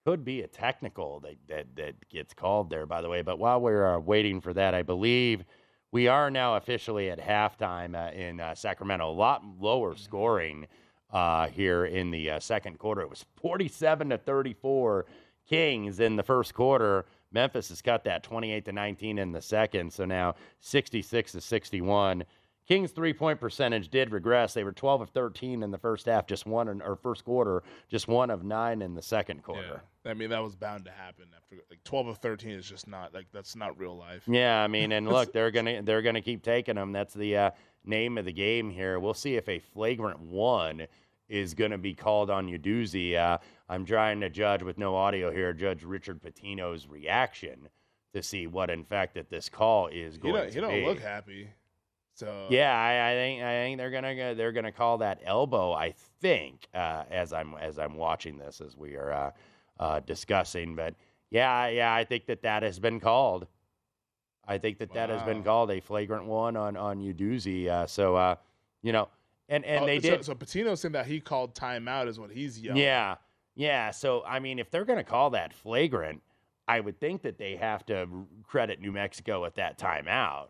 [0.06, 3.22] could be a technical that, that, that gets called there, by the way.
[3.22, 5.44] But while we're uh, waiting for that, I believe
[5.92, 9.10] we are now officially at halftime uh, in uh, Sacramento.
[9.10, 10.68] A lot lower scoring
[11.14, 13.02] uh, here in the uh, second quarter.
[13.02, 15.06] It was 47 to 34
[15.48, 17.06] Kings in the first quarter.
[17.32, 19.94] Memphis has cut that 28 to 19 in the second.
[19.94, 22.24] So now 66 to 61.
[22.66, 24.54] Kings three point percentage did regress.
[24.54, 27.62] They were 12 of 13 in the first half, just one in, or first quarter,
[27.90, 29.84] just one of nine in the second quarter.
[30.06, 31.26] I mean, that was bound to happen.
[31.36, 34.24] After like twelve of thirteen is just not like that's not real life.
[34.28, 36.92] Yeah, I mean, and look, they're gonna they're gonna keep taking them.
[36.92, 37.52] That's the uh,
[37.86, 39.00] name of the game here.
[39.00, 40.88] We'll see if a flagrant one
[41.34, 43.16] is gonna be called on Udeze.
[43.18, 47.70] Uh, I'm trying to judge with no audio here, Judge Richard Pitino's reaction
[48.14, 50.72] to see what, in fact, that this call is He going don't, to he don't
[50.72, 50.86] be.
[50.86, 51.50] look happy.
[52.14, 55.74] So Yeah, I, I think I think they're gonna they're gonna call that elbow.
[55.74, 59.32] I think uh, as I'm as I'm watching this as we are uh,
[59.80, 60.94] uh, discussing, but
[61.32, 63.48] yeah, yeah, I think that that has been called.
[64.48, 67.68] I think that that has been called a flagrant one on on Udeze.
[67.68, 68.36] Uh, so uh,
[68.84, 69.08] you know,
[69.50, 70.26] and and Oh, they so, did.
[70.26, 72.82] So Pitino saying that he called timeout is what he's yelling.
[72.82, 73.16] Yeah,
[73.56, 73.92] yeah.
[73.92, 76.22] So I mean, if they're going to call that flagrant,
[76.68, 78.08] I would think that they have to
[78.44, 80.48] credit New Mexico at that timeout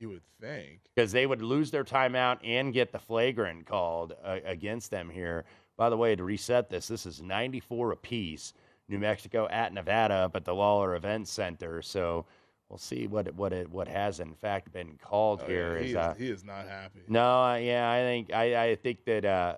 [0.00, 0.80] you would think.
[0.94, 5.44] because they would lose their timeout and get the flagrant called uh, against them here.
[5.76, 8.52] By the way, to reset this, this is 94 apiece.
[8.88, 11.82] New Mexico at Nevada at the Lawlor Event Center.
[11.82, 12.26] So
[12.68, 15.78] we'll see what it, what it, what has in fact been called Oh, here.
[15.78, 17.00] yeah, is, he, uh, is, he is not happy.
[17.08, 19.56] no, uh, yeah, I think I, I think that uh,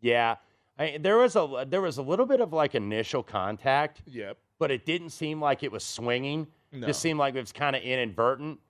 [0.00, 0.36] yeah,
[0.78, 4.38] I, there was a there was a little bit of like initial contact, Yep.
[4.58, 6.46] but it didn't seem like it was swinging.
[6.72, 6.86] No.
[6.86, 8.60] Just seemed like it was kind of inadvertent.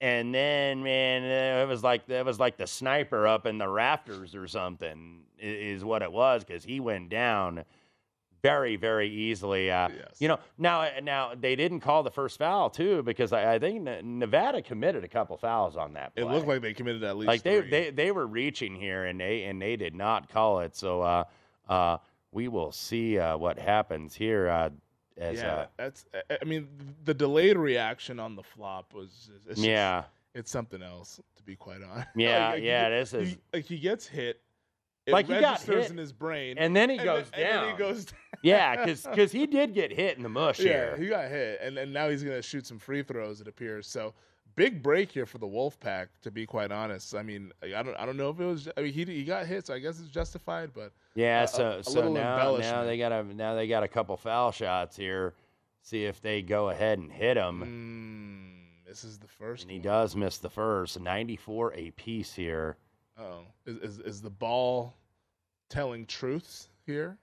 [0.00, 3.68] And then, man, uh, it was like it was like the sniper up in the
[3.68, 7.64] rafters or something is what it was because he went down
[8.44, 9.70] very, very easily.
[9.70, 9.88] Uh,
[10.18, 13.58] You know, now uh, now they didn't call the first foul too because I, I
[13.58, 16.14] think Nevada committed a couple fouls on that.
[16.14, 16.24] Play.
[16.24, 17.70] It looked like they committed at least like they, three.
[17.70, 20.76] they they were reaching here and they and they did not call it.
[20.76, 21.24] So uh,
[21.70, 21.96] uh,
[22.32, 24.48] we will see uh, what happens here.
[24.48, 24.70] Uh,
[25.16, 26.04] As yeah, uh, that's.
[26.30, 26.68] I- mean,
[27.04, 29.30] the delayed reaction on the flop was.
[29.34, 30.04] It's just- Yeah.
[30.34, 32.08] it's something else to be quite honest.
[32.16, 33.10] Yeah, Like, yeah, he, it is.
[33.12, 34.40] He, like he gets hit.
[35.06, 37.70] It Like, he got hit, in his brain, and then he goes and then down.
[37.72, 38.06] he goes.
[38.42, 40.96] yeah, because he did get hit in the mush yeah, here.
[40.98, 43.40] he got hit, and, and now he's gonna shoot some free throws.
[43.40, 44.14] It appears so.
[44.56, 47.16] Big break here for the Wolfpack, to be quite honest.
[47.16, 48.68] I mean, I don't, I don't know if it was.
[48.76, 50.70] I mean, he he got hit, so I guess it's justified.
[50.72, 53.82] But Yeah, a- a- so a so now, now they got a now they got
[53.82, 55.34] a couple foul shots here.
[55.82, 58.62] See if they go ahead and hit him.
[58.86, 59.64] Mm, this is the first.
[59.64, 61.00] And he does miss the first.
[61.00, 62.76] 94 a piece here.
[63.18, 64.94] Oh, is, is is the ball
[65.70, 67.16] telling truths here?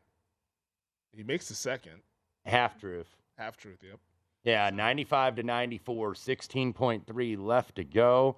[1.16, 2.02] He makes the second
[2.46, 3.08] Half truth.
[3.38, 3.80] half truth.
[3.84, 4.00] Yep.
[4.44, 8.38] Yeah, 95 to 94, 16.3 left to go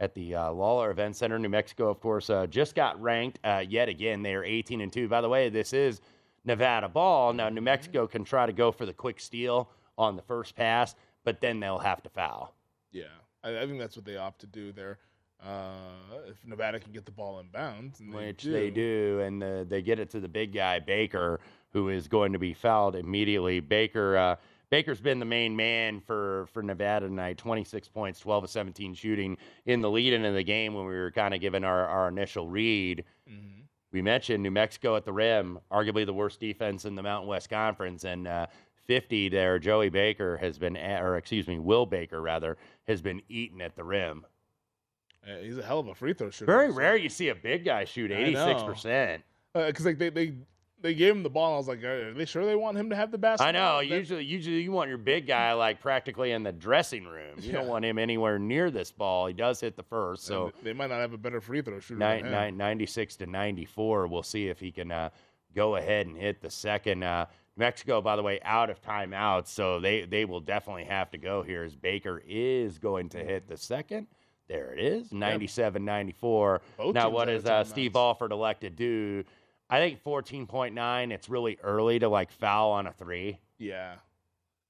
[0.00, 1.38] at the uh, Lawlor Event Center.
[1.38, 4.22] New Mexico, of course, uh, just got ranked uh, yet again.
[4.22, 5.06] They are 18 and 2.
[5.06, 6.00] By the way, this is
[6.44, 7.32] Nevada ball.
[7.32, 10.96] Now, New Mexico can try to go for the quick steal on the first pass,
[11.22, 12.52] but then they'll have to foul.
[12.90, 13.04] Yeah,
[13.44, 14.98] I, I think that's what they opt to do there.
[15.42, 15.72] Uh,
[16.28, 19.66] if Nevada can get the ball in bounds, and which do, they do, and the,
[19.68, 21.40] they get it to the big guy Baker,
[21.72, 23.60] who is going to be fouled immediately.
[23.60, 24.36] Baker, uh,
[24.70, 27.36] Baker's been the main man for for Nevada tonight.
[27.36, 31.10] 26 points, 12 of 17 shooting in the lead into the game when we were
[31.10, 33.04] kind of given our, our initial read.
[33.30, 33.60] Mm-hmm.
[33.92, 37.48] We mentioned New Mexico at the rim, arguably the worst defense in the Mountain West
[37.48, 38.46] Conference, and uh,
[38.86, 39.58] 50 there.
[39.58, 42.56] Joey Baker has been, or excuse me, Will Baker rather,
[42.88, 44.26] has been eaten at the rim.
[45.26, 46.46] Uh, he's a hell of a free throw shooter.
[46.46, 49.22] Very rare you see a big guy shoot 86%.
[49.54, 50.34] because like they, they
[50.80, 51.46] they gave him the ball.
[51.46, 53.48] And I was like, are they sure they want him to have the basketball?
[53.48, 53.78] I know.
[53.78, 57.36] That- Usually, usually you want your big guy like practically in the dressing room.
[57.40, 59.26] You don't want him anywhere near this ball.
[59.26, 61.80] He does hit the first, and so they might not have a better free throw
[61.80, 61.98] shooter.
[61.98, 64.08] nine, nine, 96 to 94.
[64.08, 65.08] We'll see if he can uh,
[65.54, 67.02] go ahead and hit the second.
[67.02, 71.18] Uh, Mexico, by the way, out of timeouts, so they, they will definitely have to
[71.18, 74.08] go here as Baker is going to hit the second.
[74.48, 76.60] There it is, 97 94.
[76.76, 79.28] Both Now, what out uh, Steve Alford elected to do?
[79.70, 83.38] I think 14.9, it's really early to like foul on a three.
[83.58, 83.94] Yeah.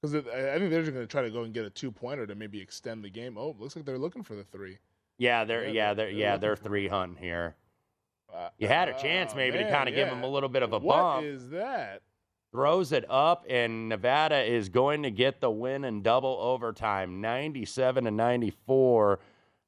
[0.01, 2.25] Because I think they're just going to try to go and get a two pointer
[2.25, 3.37] to maybe extend the game.
[3.37, 4.77] Oh, looks like they're looking for the three.
[5.17, 7.55] Yeah, they're Yeah, yeah, they're- they're yeah, they're three hunting here.
[8.33, 10.13] Uh, You had a chance oh, maybe to man, kind of give yeah.
[10.15, 11.25] him a little bit of a What bump.
[11.25, 12.01] is that?
[12.51, 18.05] Throws it up, and Nevada is going to get the win in double overtime, 97
[18.05, 19.19] to 94,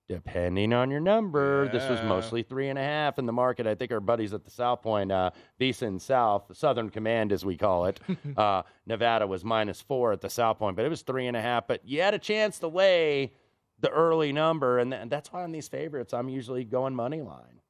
[0.08, 1.68] depending on your number.
[1.70, 3.68] This was mostly three and a half in the market.
[3.68, 7.58] I think our buddies at the South Point, uh, Beeson South, Southern Command as we
[7.58, 8.00] call it,
[8.38, 11.42] uh, Nevada was minus four at the South Point, but it was three and a
[11.42, 11.68] half.
[11.68, 13.34] But you had a chance to lay
[13.80, 17.22] the early number, and, th- and that's why on these favorites, I'm usually going money
[17.22, 17.62] line.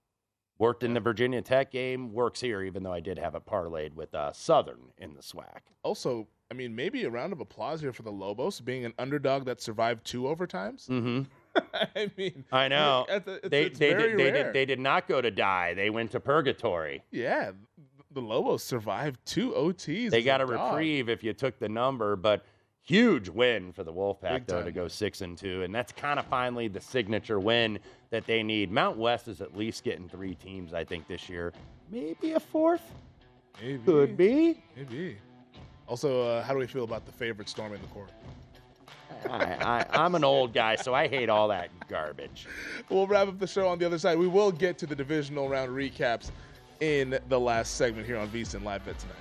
[0.60, 3.94] Worked in the Virginia Tech game, works here, even though I did have it parlayed
[3.94, 5.60] with uh, Southern in the SWAC.
[5.84, 9.46] Also, I mean, maybe a round of applause here for the Lobos being an underdog
[9.46, 10.88] that survived two overtimes.
[10.90, 11.24] Mm-hmm.
[11.96, 13.06] I mean, I know.
[13.08, 14.44] the- it's- they it's they did, they rare.
[14.46, 15.74] did they did not go to die.
[15.74, 17.04] They went to purgatory.
[17.12, 17.52] Yeah,
[18.12, 20.10] the Lobos survived two OTs.
[20.12, 20.72] They got a dog.
[20.74, 22.46] reprieve if you took the number, but
[22.84, 26.26] huge win for the Wolfpack though to go six and two, and that's kind of
[26.26, 27.80] finally the signature win
[28.10, 28.72] that they need.
[28.72, 31.54] Mount West is at least getting three teams, I think, this year.
[31.92, 32.94] Maybe a fourth.
[33.62, 33.78] Maybe.
[33.86, 34.62] Could be.
[34.76, 35.18] Maybe.
[35.88, 38.10] Also, uh, how do we feel about the favorite storming the court?
[39.30, 42.48] I, I, I'm an old guy, so I hate all that garbage.
[42.90, 44.18] We'll wrap up the show on the other side.
[44.18, 46.32] We will get to the divisional round recaps
[46.80, 49.16] in the last segment here on VSiN Live Bet tonight.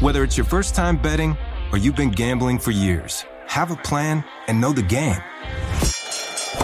[0.00, 1.36] Whether it's your first time betting
[1.72, 5.20] or you've been gambling for years, have a plan and know the game.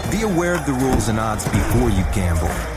[0.09, 2.76] Be aware of the rules and odds before you gamble.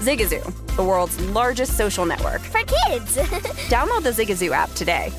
[0.00, 2.40] Zigazoo, the world's largest social network.
[2.42, 3.16] For kids!
[3.68, 5.12] Download the Zigazoo app today.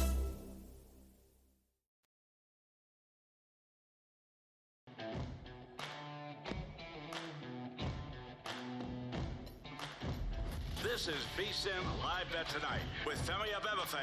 [10.83, 11.71] This is VSIN
[12.03, 13.97] Live Bet Tonight with Femi Abebefe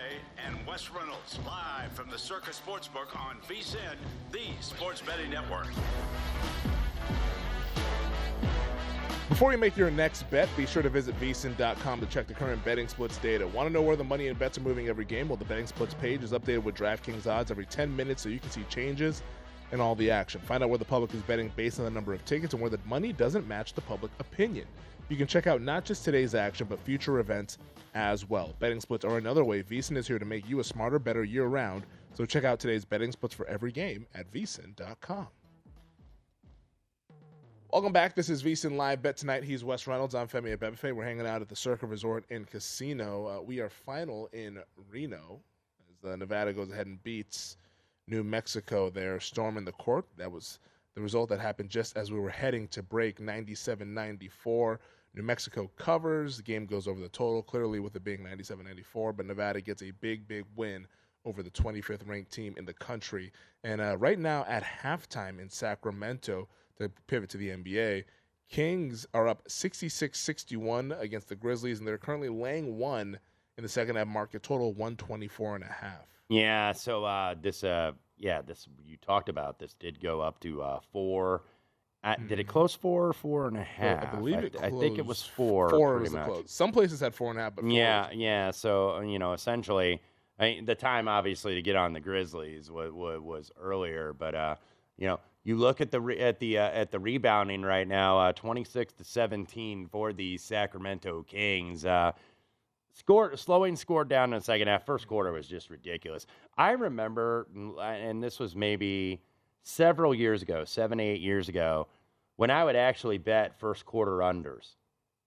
[0.46, 3.96] and Wes Reynolds live from the Circa Sportsbook on VSIN,
[4.32, 5.66] the sports betting network.
[9.30, 12.62] Before you make your next bet, be sure to visit vsin.com to check the current
[12.62, 13.46] betting splits data.
[13.46, 15.28] Want to know where the money and bets are moving every game?
[15.28, 18.38] Well, the betting splits page is updated with DraftKings odds every 10 minutes so you
[18.38, 19.22] can see changes
[19.72, 20.42] in all the action.
[20.42, 22.70] Find out where the public is betting based on the number of tickets and where
[22.70, 24.66] the money doesn't match the public opinion.
[25.08, 27.56] You can check out not just today's action, but future events
[27.94, 28.52] as well.
[28.58, 31.46] Betting splits are another way VSIN is here to make you a smarter, better year
[31.46, 31.84] round.
[32.12, 35.28] So check out today's betting splits for every game at vsin.com.
[37.74, 38.14] Welcome back.
[38.14, 39.42] This is VSIN Live Bet Tonight.
[39.42, 40.14] He's Wes Reynolds.
[40.14, 40.92] I'm Femi Abebefe.
[40.92, 43.26] We're hanging out at the Circa Resort and Casino.
[43.26, 44.60] Uh, we are final in
[44.92, 45.40] Reno
[45.90, 47.56] as uh, Nevada goes ahead and beats
[48.06, 50.06] New Mexico there, storming the court.
[50.16, 50.60] That was
[50.94, 54.78] the result that happened just as we were heading to break 97 94.
[55.14, 56.36] New Mexico covers.
[56.36, 59.82] The game goes over the total, clearly with it being 97 94, but Nevada gets
[59.82, 60.86] a big, big win
[61.24, 63.32] over the 25th ranked team in the country.
[63.64, 68.04] And uh, right now at halftime in Sacramento, to pivot to the NBA,
[68.48, 73.18] Kings are up 66 61 against the Grizzlies, and they're currently laying one
[73.56, 76.06] in the second half market, total 124 and a half.
[76.28, 79.58] Yeah, so uh, this, uh, yeah, this you talked about.
[79.58, 81.42] This did go up to uh, four.
[82.02, 84.12] Uh, Did it close four or four and a half?
[84.12, 84.56] I believe it.
[84.60, 85.70] I, think it was four.
[85.70, 86.26] Four was much.
[86.26, 86.52] close.
[86.52, 88.50] Some places had four and a half, but four Yeah, was- yeah.
[88.50, 90.02] So you know, essentially,
[90.38, 94.34] I mean, the time obviously to get on the Grizzlies was, was, was earlier, but
[94.34, 94.56] uh,
[94.98, 98.18] you know, you look at the re- at the uh, at the rebounding right now,
[98.18, 101.84] uh, twenty six to seventeen for the Sacramento Kings.
[101.84, 102.12] Uh,
[102.92, 104.86] score slowing scored down in the second half.
[104.86, 106.26] First quarter was just ridiculous.
[106.56, 107.46] I remember,
[107.80, 109.20] and this was maybe
[109.62, 111.88] several years ago, seven eight years ago,
[112.36, 114.76] when I would actually bet first quarter unders,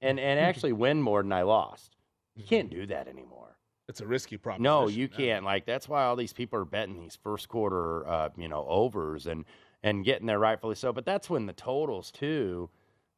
[0.01, 1.95] and and actually win more than I lost.
[2.35, 3.57] You can't do that anymore.
[3.87, 4.63] It's a risky proposition.
[4.63, 5.45] No, you can't.
[5.45, 9.27] Like that's why all these people are betting these first quarter, uh, you know, overs
[9.27, 9.45] and
[9.83, 10.91] and getting there rightfully so.
[10.91, 12.69] But that's when the totals too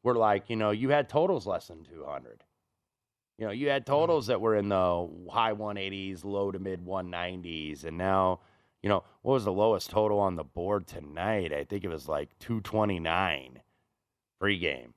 [0.02, 2.44] were like, you know, you had totals less than two hundred.
[3.38, 7.84] You know, you had totals that were in the high 180s, low to mid 190s,
[7.84, 8.40] and now,
[8.82, 11.50] you know, what was the lowest total on the board tonight?
[11.50, 13.60] I think it was like 229
[14.42, 14.92] pregame.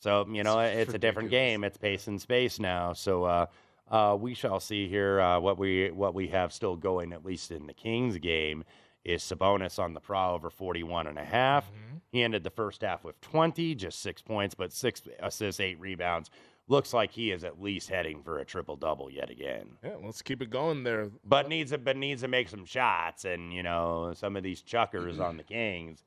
[0.00, 1.64] So you know, it's a different game.
[1.64, 2.92] It's pace and space now.
[2.92, 3.46] So uh,
[3.90, 7.50] uh, we shall see here uh, what we what we have still going, at least
[7.50, 8.64] in the Kings game,
[9.06, 11.70] is Sabonis on the prow over 41 and a half.
[12.10, 16.30] He ended the first half with 20, just six points, but six assists, eight rebounds.
[16.68, 19.76] Looks like he is at least heading for a triple double yet again.
[19.84, 21.10] Yeah, let's keep it going there.
[21.24, 24.62] But needs to, but needs to make some shots, and you know some of these
[24.62, 26.02] chuckers on the Kings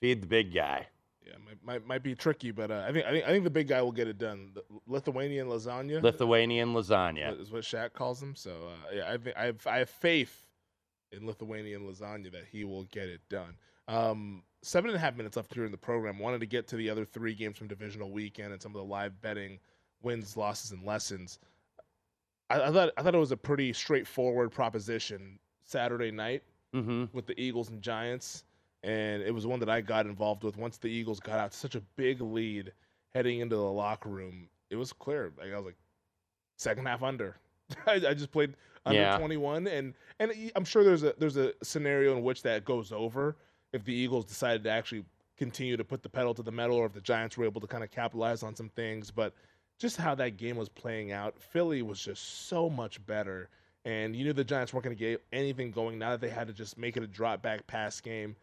[0.00, 0.86] feed the big guy.
[1.26, 3.50] Yeah, might, might, might be tricky, but uh, I think I think I think the
[3.50, 4.52] big guy will get it done.
[4.54, 6.00] The Lithuanian lasagna.
[6.00, 7.40] Lithuanian lasagna.
[7.40, 8.36] is what Shaq calls him.
[8.36, 10.47] So uh, yeah, I think I have I have faith
[11.12, 13.56] in Lithuanian lasagna that he will get it done.
[13.88, 16.18] Um, seven and a half minutes left here in the program.
[16.18, 18.84] Wanted to get to the other three games from divisional weekend and some of the
[18.84, 19.58] live betting
[20.02, 21.38] wins, losses, and lessons.
[22.50, 26.42] I, I thought I thought it was a pretty straightforward proposition Saturday night
[27.12, 28.44] with the Eagles and Giants,
[28.82, 30.56] and it was one that I got involved with.
[30.56, 32.72] Once the Eagles got out to such a big lead
[33.14, 35.32] heading into the locker room, it was clear.
[35.38, 35.76] Like I was like,
[36.56, 37.36] second half under.
[37.86, 38.54] I, I just played
[38.86, 39.18] under Yeah.
[39.18, 43.36] 21, and and I'm sure there's a there's a scenario in which that goes over
[43.72, 45.04] if the Eagles decided to actually
[45.36, 47.66] continue to put the pedal to the metal, or if the Giants were able to
[47.66, 49.10] kind of capitalize on some things.
[49.10, 49.34] But
[49.78, 53.48] just how that game was playing out, Philly was just so much better,
[53.84, 56.46] and you knew the Giants weren't going to get anything going now that they had
[56.48, 58.34] to just make it a drop back pass game.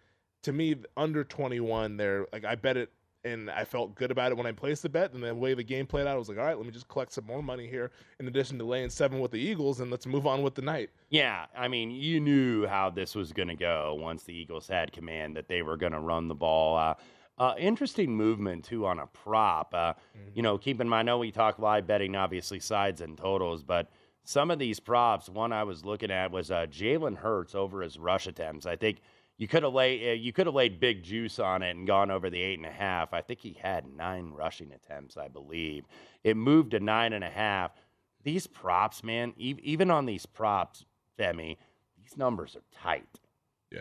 [0.43, 2.91] To me, under 21, they're like I bet it
[3.25, 5.13] and I felt good about it when I placed the bet.
[5.13, 6.87] And the way the game played out, I was like, all right, let me just
[6.87, 10.05] collect some more money here in addition to laying seven with the Eagles, and let's
[10.05, 10.91] move on with the night.
[11.09, 14.91] Yeah, I mean, you knew how this was going to go once the Eagles had
[14.91, 16.77] command that they were going to run the ball.
[16.77, 16.93] Uh,
[17.37, 19.73] uh, interesting movement too on a prop.
[19.73, 19.93] Uh,
[20.33, 23.63] You know, keep in mind, I know we talk live betting, obviously sides and totals,
[23.63, 23.89] but
[24.23, 27.97] some of these props, one I was looking at was uh, Jalen Hurts over his
[27.99, 28.65] rush attempts.
[28.65, 29.01] I think
[29.37, 32.09] you could have laid uh, you could have laid big juice on it and gone
[32.09, 33.13] over the eight and a half.
[33.13, 35.85] I think he had nine rushing attempts, I believe.
[36.23, 37.71] It moved to nine and a half.
[38.23, 40.85] These props, man, e- even on these props,
[41.19, 41.57] Femi,
[42.01, 43.19] these numbers are tight.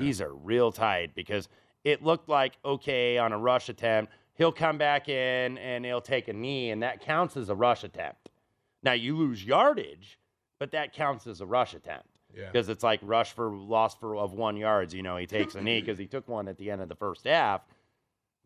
[0.00, 1.48] These are real tight because
[1.84, 6.28] it looked like okay on a rush attempt, he'll come back in and he'll take
[6.28, 8.30] a knee, and that counts as a rush attempt.
[8.82, 10.18] Now you lose yardage,
[10.58, 12.46] but that counts as a rush attempt Yeah.
[12.50, 14.94] because it's like rush for loss for of one yards.
[14.94, 16.96] You know, he takes a knee because he took one at the end of the
[16.96, 17.62] first half.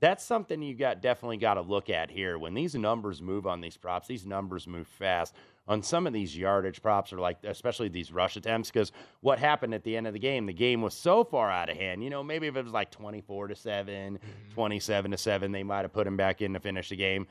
[0.00, 2.38] That's something you got definitely got to look at here.
[2.38, 5.34] When these numbers move on these props, these numbers move fast.
[5.66, 9.74] On some of these yardage props, or like especially these rush attempts, because what happened
[9.74, 12.02] at the end of the game, the game was so far out of hand.
[12.02, 14.54] You know, maybe if it was like 24 to 7, mm-hmm.
[14.54, 17.26] 27 to 7, they might have put him back in to finish the game.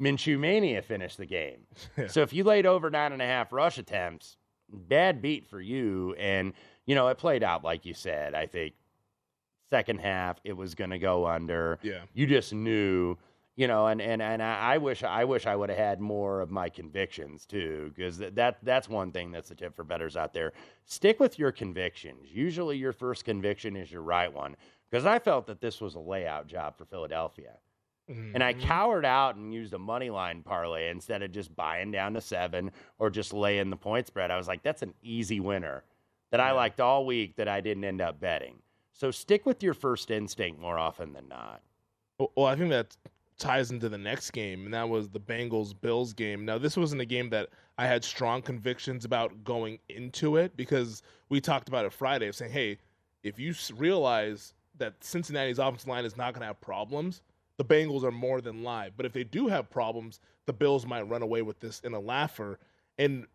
[0.00, 1.66] Minshew Mania finished the game.
[2.08, 4.36] So if you laid over nine and a half rush attempts,
[4.72, 6.14] bad beat for you.
[6.18, 6.52] And,
[6.86, 8.34] you know, it played out like you said.
[8.34, 8.74] I think
[9.70, 11.78] second half it was going to go under.
[11.82, 12.02] Yeah.
[12.12, 13.16] You just knew,
[13.56, 16.40] you know, and and and I I wish I wish I would have had more
[16.40, 20.32] of my convictions too, because that that's one thing that's a tip for betters out
[20.32, 20.52] there.
[20.86, 22.28] Stick with your convictions.
[22.32, 24.56] Usually, your first conviction is your right one.
[24.90, 27.52] Because I felt that this was a layout job for Philadelphia.
[28.10, 28.66] And I mm-hmm.
[28.66, 32.72] cowered out and used a money line parlay instead of just buying down to seven
[32.98, 34.30] or just laying the point spread.
[34.30, 35.84] I was like, that's an easy winner
[36.30, 38.56] that I liked all week that I didn't end up betting.
[38.92, 41.62] So stick with your first instinct more often than not.
[42.18, 42.96] Well, well, I think that
[43.38, 46.44] ties into the next game, and that was the Bengals Bills game.
[46.44, 47.48] Now, this wasn't a game that
[47.78, 52.36] I had strong convictions about going into it because we talked about it Friday, of
[52.36, 52.78] saying, hey,
[53.22, 57.22] if you realize that Cincinnati's offensive line is not going to have problems,
[57.60, 58.92] the Bengals are more than live.
[58.96, 62.00] But if they do have problems, the Bills might run away with this in a
[62.00, 62.58] laugher.
[62.96, 63.26] And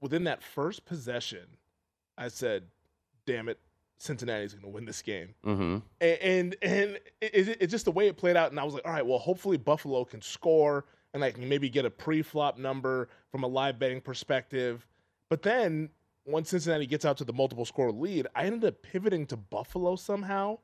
[0.00, 1.44] within that first possession,
[2.16, 2.66] I said,
[3.26, 3.58] damn it,
[3.98, 5.78] Cincinnati's going to win this game Mm-hmm.
[6.00, 8.52] and and, and it, it, it's just the way it played out.
[8.52, 11.68] And I was like, all right, well, hopefully Buffalo can score and I can maybe
[11.68, 14.86] get a pre-flop number from a live betting perspective.
[15.28, 15.90] But then
[16.26, 19.96] once Cincinnati gets out to the multiple score lead, I ended up pivoting to Buffalo
[19.96, 20.58] somehow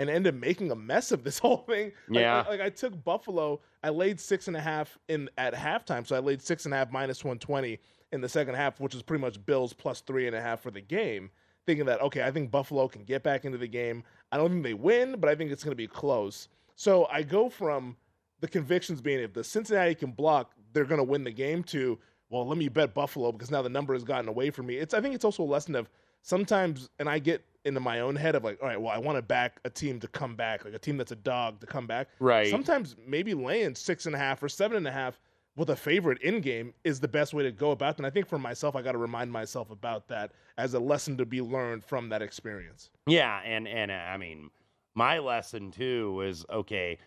[0.00, 1.92] and ended up making a mess of this whole thing.
[2.08, 2.38] Like- Yeah.
[2.38, 6.16] like, like I took Buffalo, I laid six and a half in at halftime, so
[6.16, 7.78] I laid six and a half minus one twenty
[8.10, 10.72] in the second half, which is pretty much Bills plus three and a half for
[10.72, 11.30] the game.
[11.66, 14.02] Thinking that okay, I think Buffalo can get back into the game.
[14.32, 16.48] I don't think they win, but I think it's going to be close.
[16.74, 17.96] So I go from
[18.40, 21.62] the convictions being if the Cincinnati can block, they're going to win the game.
[21.64, 21.98] To
[22.30, 24.76] well, let me bet Buffalo because now the number has gotten away from me.
[24.76, 25.90] It's I think it's also a lesson of
[26.22, 29.16] sometimes, and I get into my own head of like, all right, well, I want
[29.16, 31.86] to back a team to come back, like a team that's a dog to come
[31.86, 32.08] back.
[32.18, 32.48] Right.
[32.48, 35.20] Sometimes maybe laying six and a half or seven and a half
[35.56, 37.94] with a favorite in game is the best way to go about.
[37.94, 37.98] it.
[37.98, 41.16] And I think for myself, I got to remind myself about that as a lesson
[41.18, 42.90] to be learned from that experience.
[43.06, 44.50] Yeah, and and uh, I mean,
[44.94, 46.98] my lesson too was okay.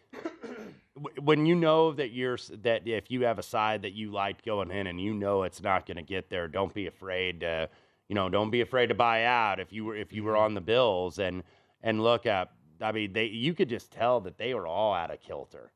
[1.20, 4.70] When you know that you're that if you have a side that you like going
[4.70, 7.70] in and you know it's not going to get there, don't be afraid to,
[8.14, 9.59] you know, don't be afraid to buy out.
[9.59, 10.43] If you were if you were mm-hmm.
[10.43, 11.41] on the Bills and
[11.82, 15.09] and look up, I mean, they you could just tell that they were all out
[15.09, 15.72] of kilter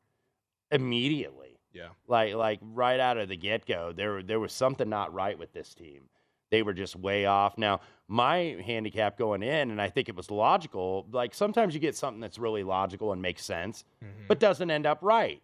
[0.69, 1.57] immediately.
[1.73, 1.89] Yeah.
[2.07, 5.51] Like like right out of the get go, there there was something not right with
[5.51, 6.09] this team.
[6.51, 7.57] They were just way off.
[7.57, 11.07] Now, my handicap going in, and I think it was logical.
[11.11, 13.83] Like sometimes you get something that's really logical and makes sense,
[14.27, 14.45] but mm-hmm.
[14.45, 15.41] doesn't end up right.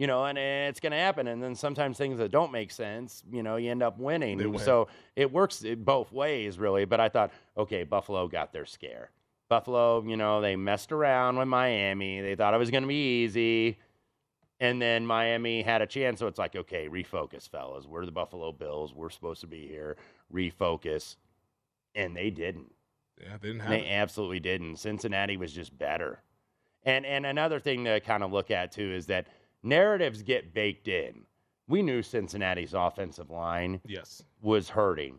[0.00, 1.26] You know, and, it's going to happen.
[1.28, 4.38] And then sometimes things that don't make sense, you know, you end up winning.
[4.38, 4.58] Win.
[4.58, 6.86] So it works both ways, really.
[6.86, 9.10] But I thought, okay, Buffalo got their scare.
[9.50, 12.22] Buffalo, you know, they messed around with Miami.
[12.22, 13.76] They thought it was going to be easy.
[14.58, 16.20] And then Miami had a chance.
[16.20, 17.86] So it's like, okay, refocus, fellas.
[17.86, 18.94] We're the Buffalo Bills.
[18.94, 19.98] We're supposed to be here.
[20.32, 21.16] Refocus.
[21.94, 22.72] And they didn't.
[23.20, 23.90] Yeah, they didn't have They it.
[23.90, 24.76] absolutely didn't.
[24.76, 26.22] Cincinnati was just better.
[26.84, 29.26] And and another thing to kind of look at too is that
[29.62, 31.22] narratives get baked in.
[31.68, 34.22] We knew Cincinnati's offensive line Yes.
[34.42, 35.18] was hurting.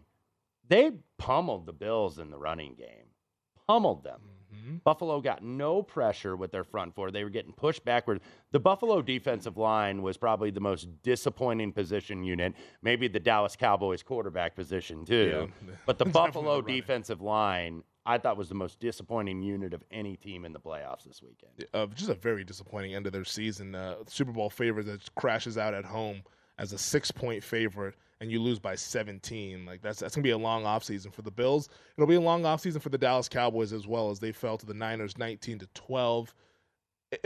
[0.68, 3.08] they pummeled the Bills in the running game,
[3.68, 4.22] pummeled them.
[4.56, 4.76] Mm-hmm.
[4.84, 7.10] Buffalo got no pressure with their front four.
[7.12, 8.20] They were getting pushed backward.
[8.52, 14.04] The Buffalo defensive line was probably the most disappointing position unit, maybe the Dallas Cowboys
[14.04, 15.50] quarterback position too.
[15.66, 15.74] Yeah.
[15.86, 20.44] But the Buffalo defensive line, I thought was the most disappointing unit of any team
[20.46, 21.52] in the playoffs this weekend.
[21.74, 23.76] uh, just a very disappointing end of their season.
[23.76, 26.24] Uh, Super Bowl favorite that crashes out at home
[26.58, 29.66] as a six point favorite, and you lose by 17.
[29.66, 31.70] Like that's that's gonna be a long offseason for the Bills.
[31.96, 34.66] It'll be a long offseason for the Dallas Cowboys as well as they fell to
[34.66, 36.34] the Niners 19 to 12.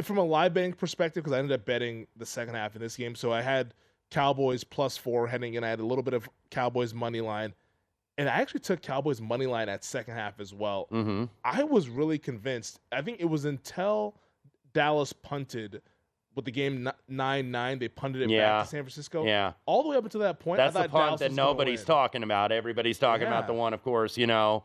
[0.01, 2.97] From a live betting perspective, because I ended up betting the second half in this
[2.97, 3.73] game, so I had
[4.09, 5.63] Cowboys plus four heading in.
[5.63, 7.53] I had a little bit of Cowboys money line.
[8.17, 10.87] And I actually took Cowboys money line at second half as well.
[10.91, 11.25] Mm-hmm.
[11.43, 12.79] I was really convinced.
[12.91, 14.15] I think it was until
[14.73, 15.81] Dallas punted
[16.33, 17.79] with the game nine nine.
[17.79, 18.57] They punted it Yeah.
[18.59, 19.25] back to San Francisco.
[19.25, 19.53] Yeah.
[19.65, 20.57] all the way up until that point.
[20.57, 22.51] That's the punt Dallas that nobody's talking about.
[22.51, 23.33] Everybody's talking Yeah.
[23.33, 24.63] about the one, of course, you know,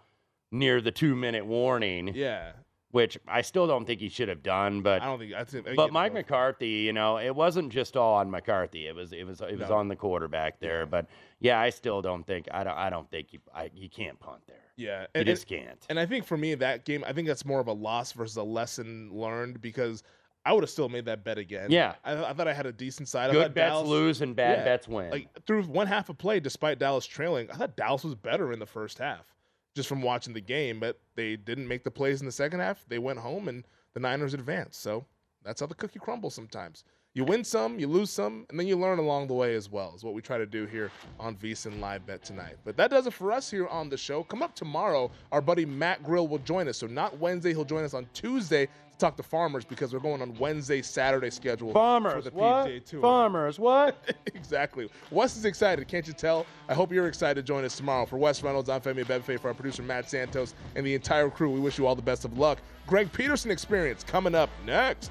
[0.53, 2.13] near the two minute warning.
[2.15, 2.53] Yeah,
[2.93, 5.33] Which I still don't think he should have done, but I don't think.
[5.33, 6.13] I think but Mike.
[6.13, 8.89] McCarthy, you know, it wasn't just all on McCarthy.
[8.89, 9.77] It was it was it was No.
[9.77, 10.87] on the quarterback there.
[10.87, 11.07] But
[11.39, 14.41] yeah, I still don't think I don't I don't think you I, you can't punt
[14.49, 14.57] there.
[14.77, 15.79] Yeah, You just can't.
[15.89, 18.37] And I think for me, that game, I think that's more of a loss versus
[18.39, 20.03] a lesson learned because
[20.45, 21.71] I would have still made that bet again.
[21.71, 21.95] Yeah.
[22.03, 23.31] I, I thought I had a decent side.
[23.31, 24.65] Good bets Dallas- lose and bad Yeah.
[24.65, 25.11] bets win.
[25.11, 28.59] Like through one half of play, despite Dallas trailing, I thought Dallas was better in
[28.59, 29.27] the first half,
[29.75, 30.81] just from watching the game.
[30.81, 32.85] But they didn't make the plays in the second half.
[32.89, 33.65] They went home and
[33.95, 34.83] the Niners advanced.
[34.83, 35.05] So
[35.45, 36.85] that's how the cookie crumbles sometimes.
[37.13, 39.93] You win some, you lose some, and then you learn along the way as well,
[39.97, 42.55] is what we try to do here on VSIN Live Bet tonight.
[42.65, 44.23] But that does it for us here on the show.
[44.23, 46.79] Come up tomorrow, our buddy Matt Grill will join us.
[46.79, 48.69] So not Wednesday, he'll join us on Tuesday
[49.01, 52.69] talk to farmers because we're going on Wednesday, Saturday schedule Farmers, for the what?
[52.69, 53.01] PGA Tour.
[53.01, 54.17] Farmers, what?
[54.27, 54.89] exactly.
[55.11, 56.47] Wes is excited, can't you tell?
[56.69, 58.07] I hope you're excited to join us tomorrow.
[58.07, 61.51] For Wes Reynolds, I'm Femi Abebefe, for our producer Matt Santos, and the entire crew,
[61.51, 62.59] we wish you all the best of luck.
[62.87, 65.11] Greg Peterson Experience coming up next.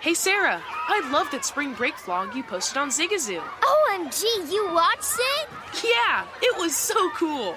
[0.00, 3.40] Hey Sarah, I love that spring break vlog you posted on Zigazoo.
[3.40, 5.48] OMG, you watched it?
[5.82, 7.56] Yeah, it was so cool.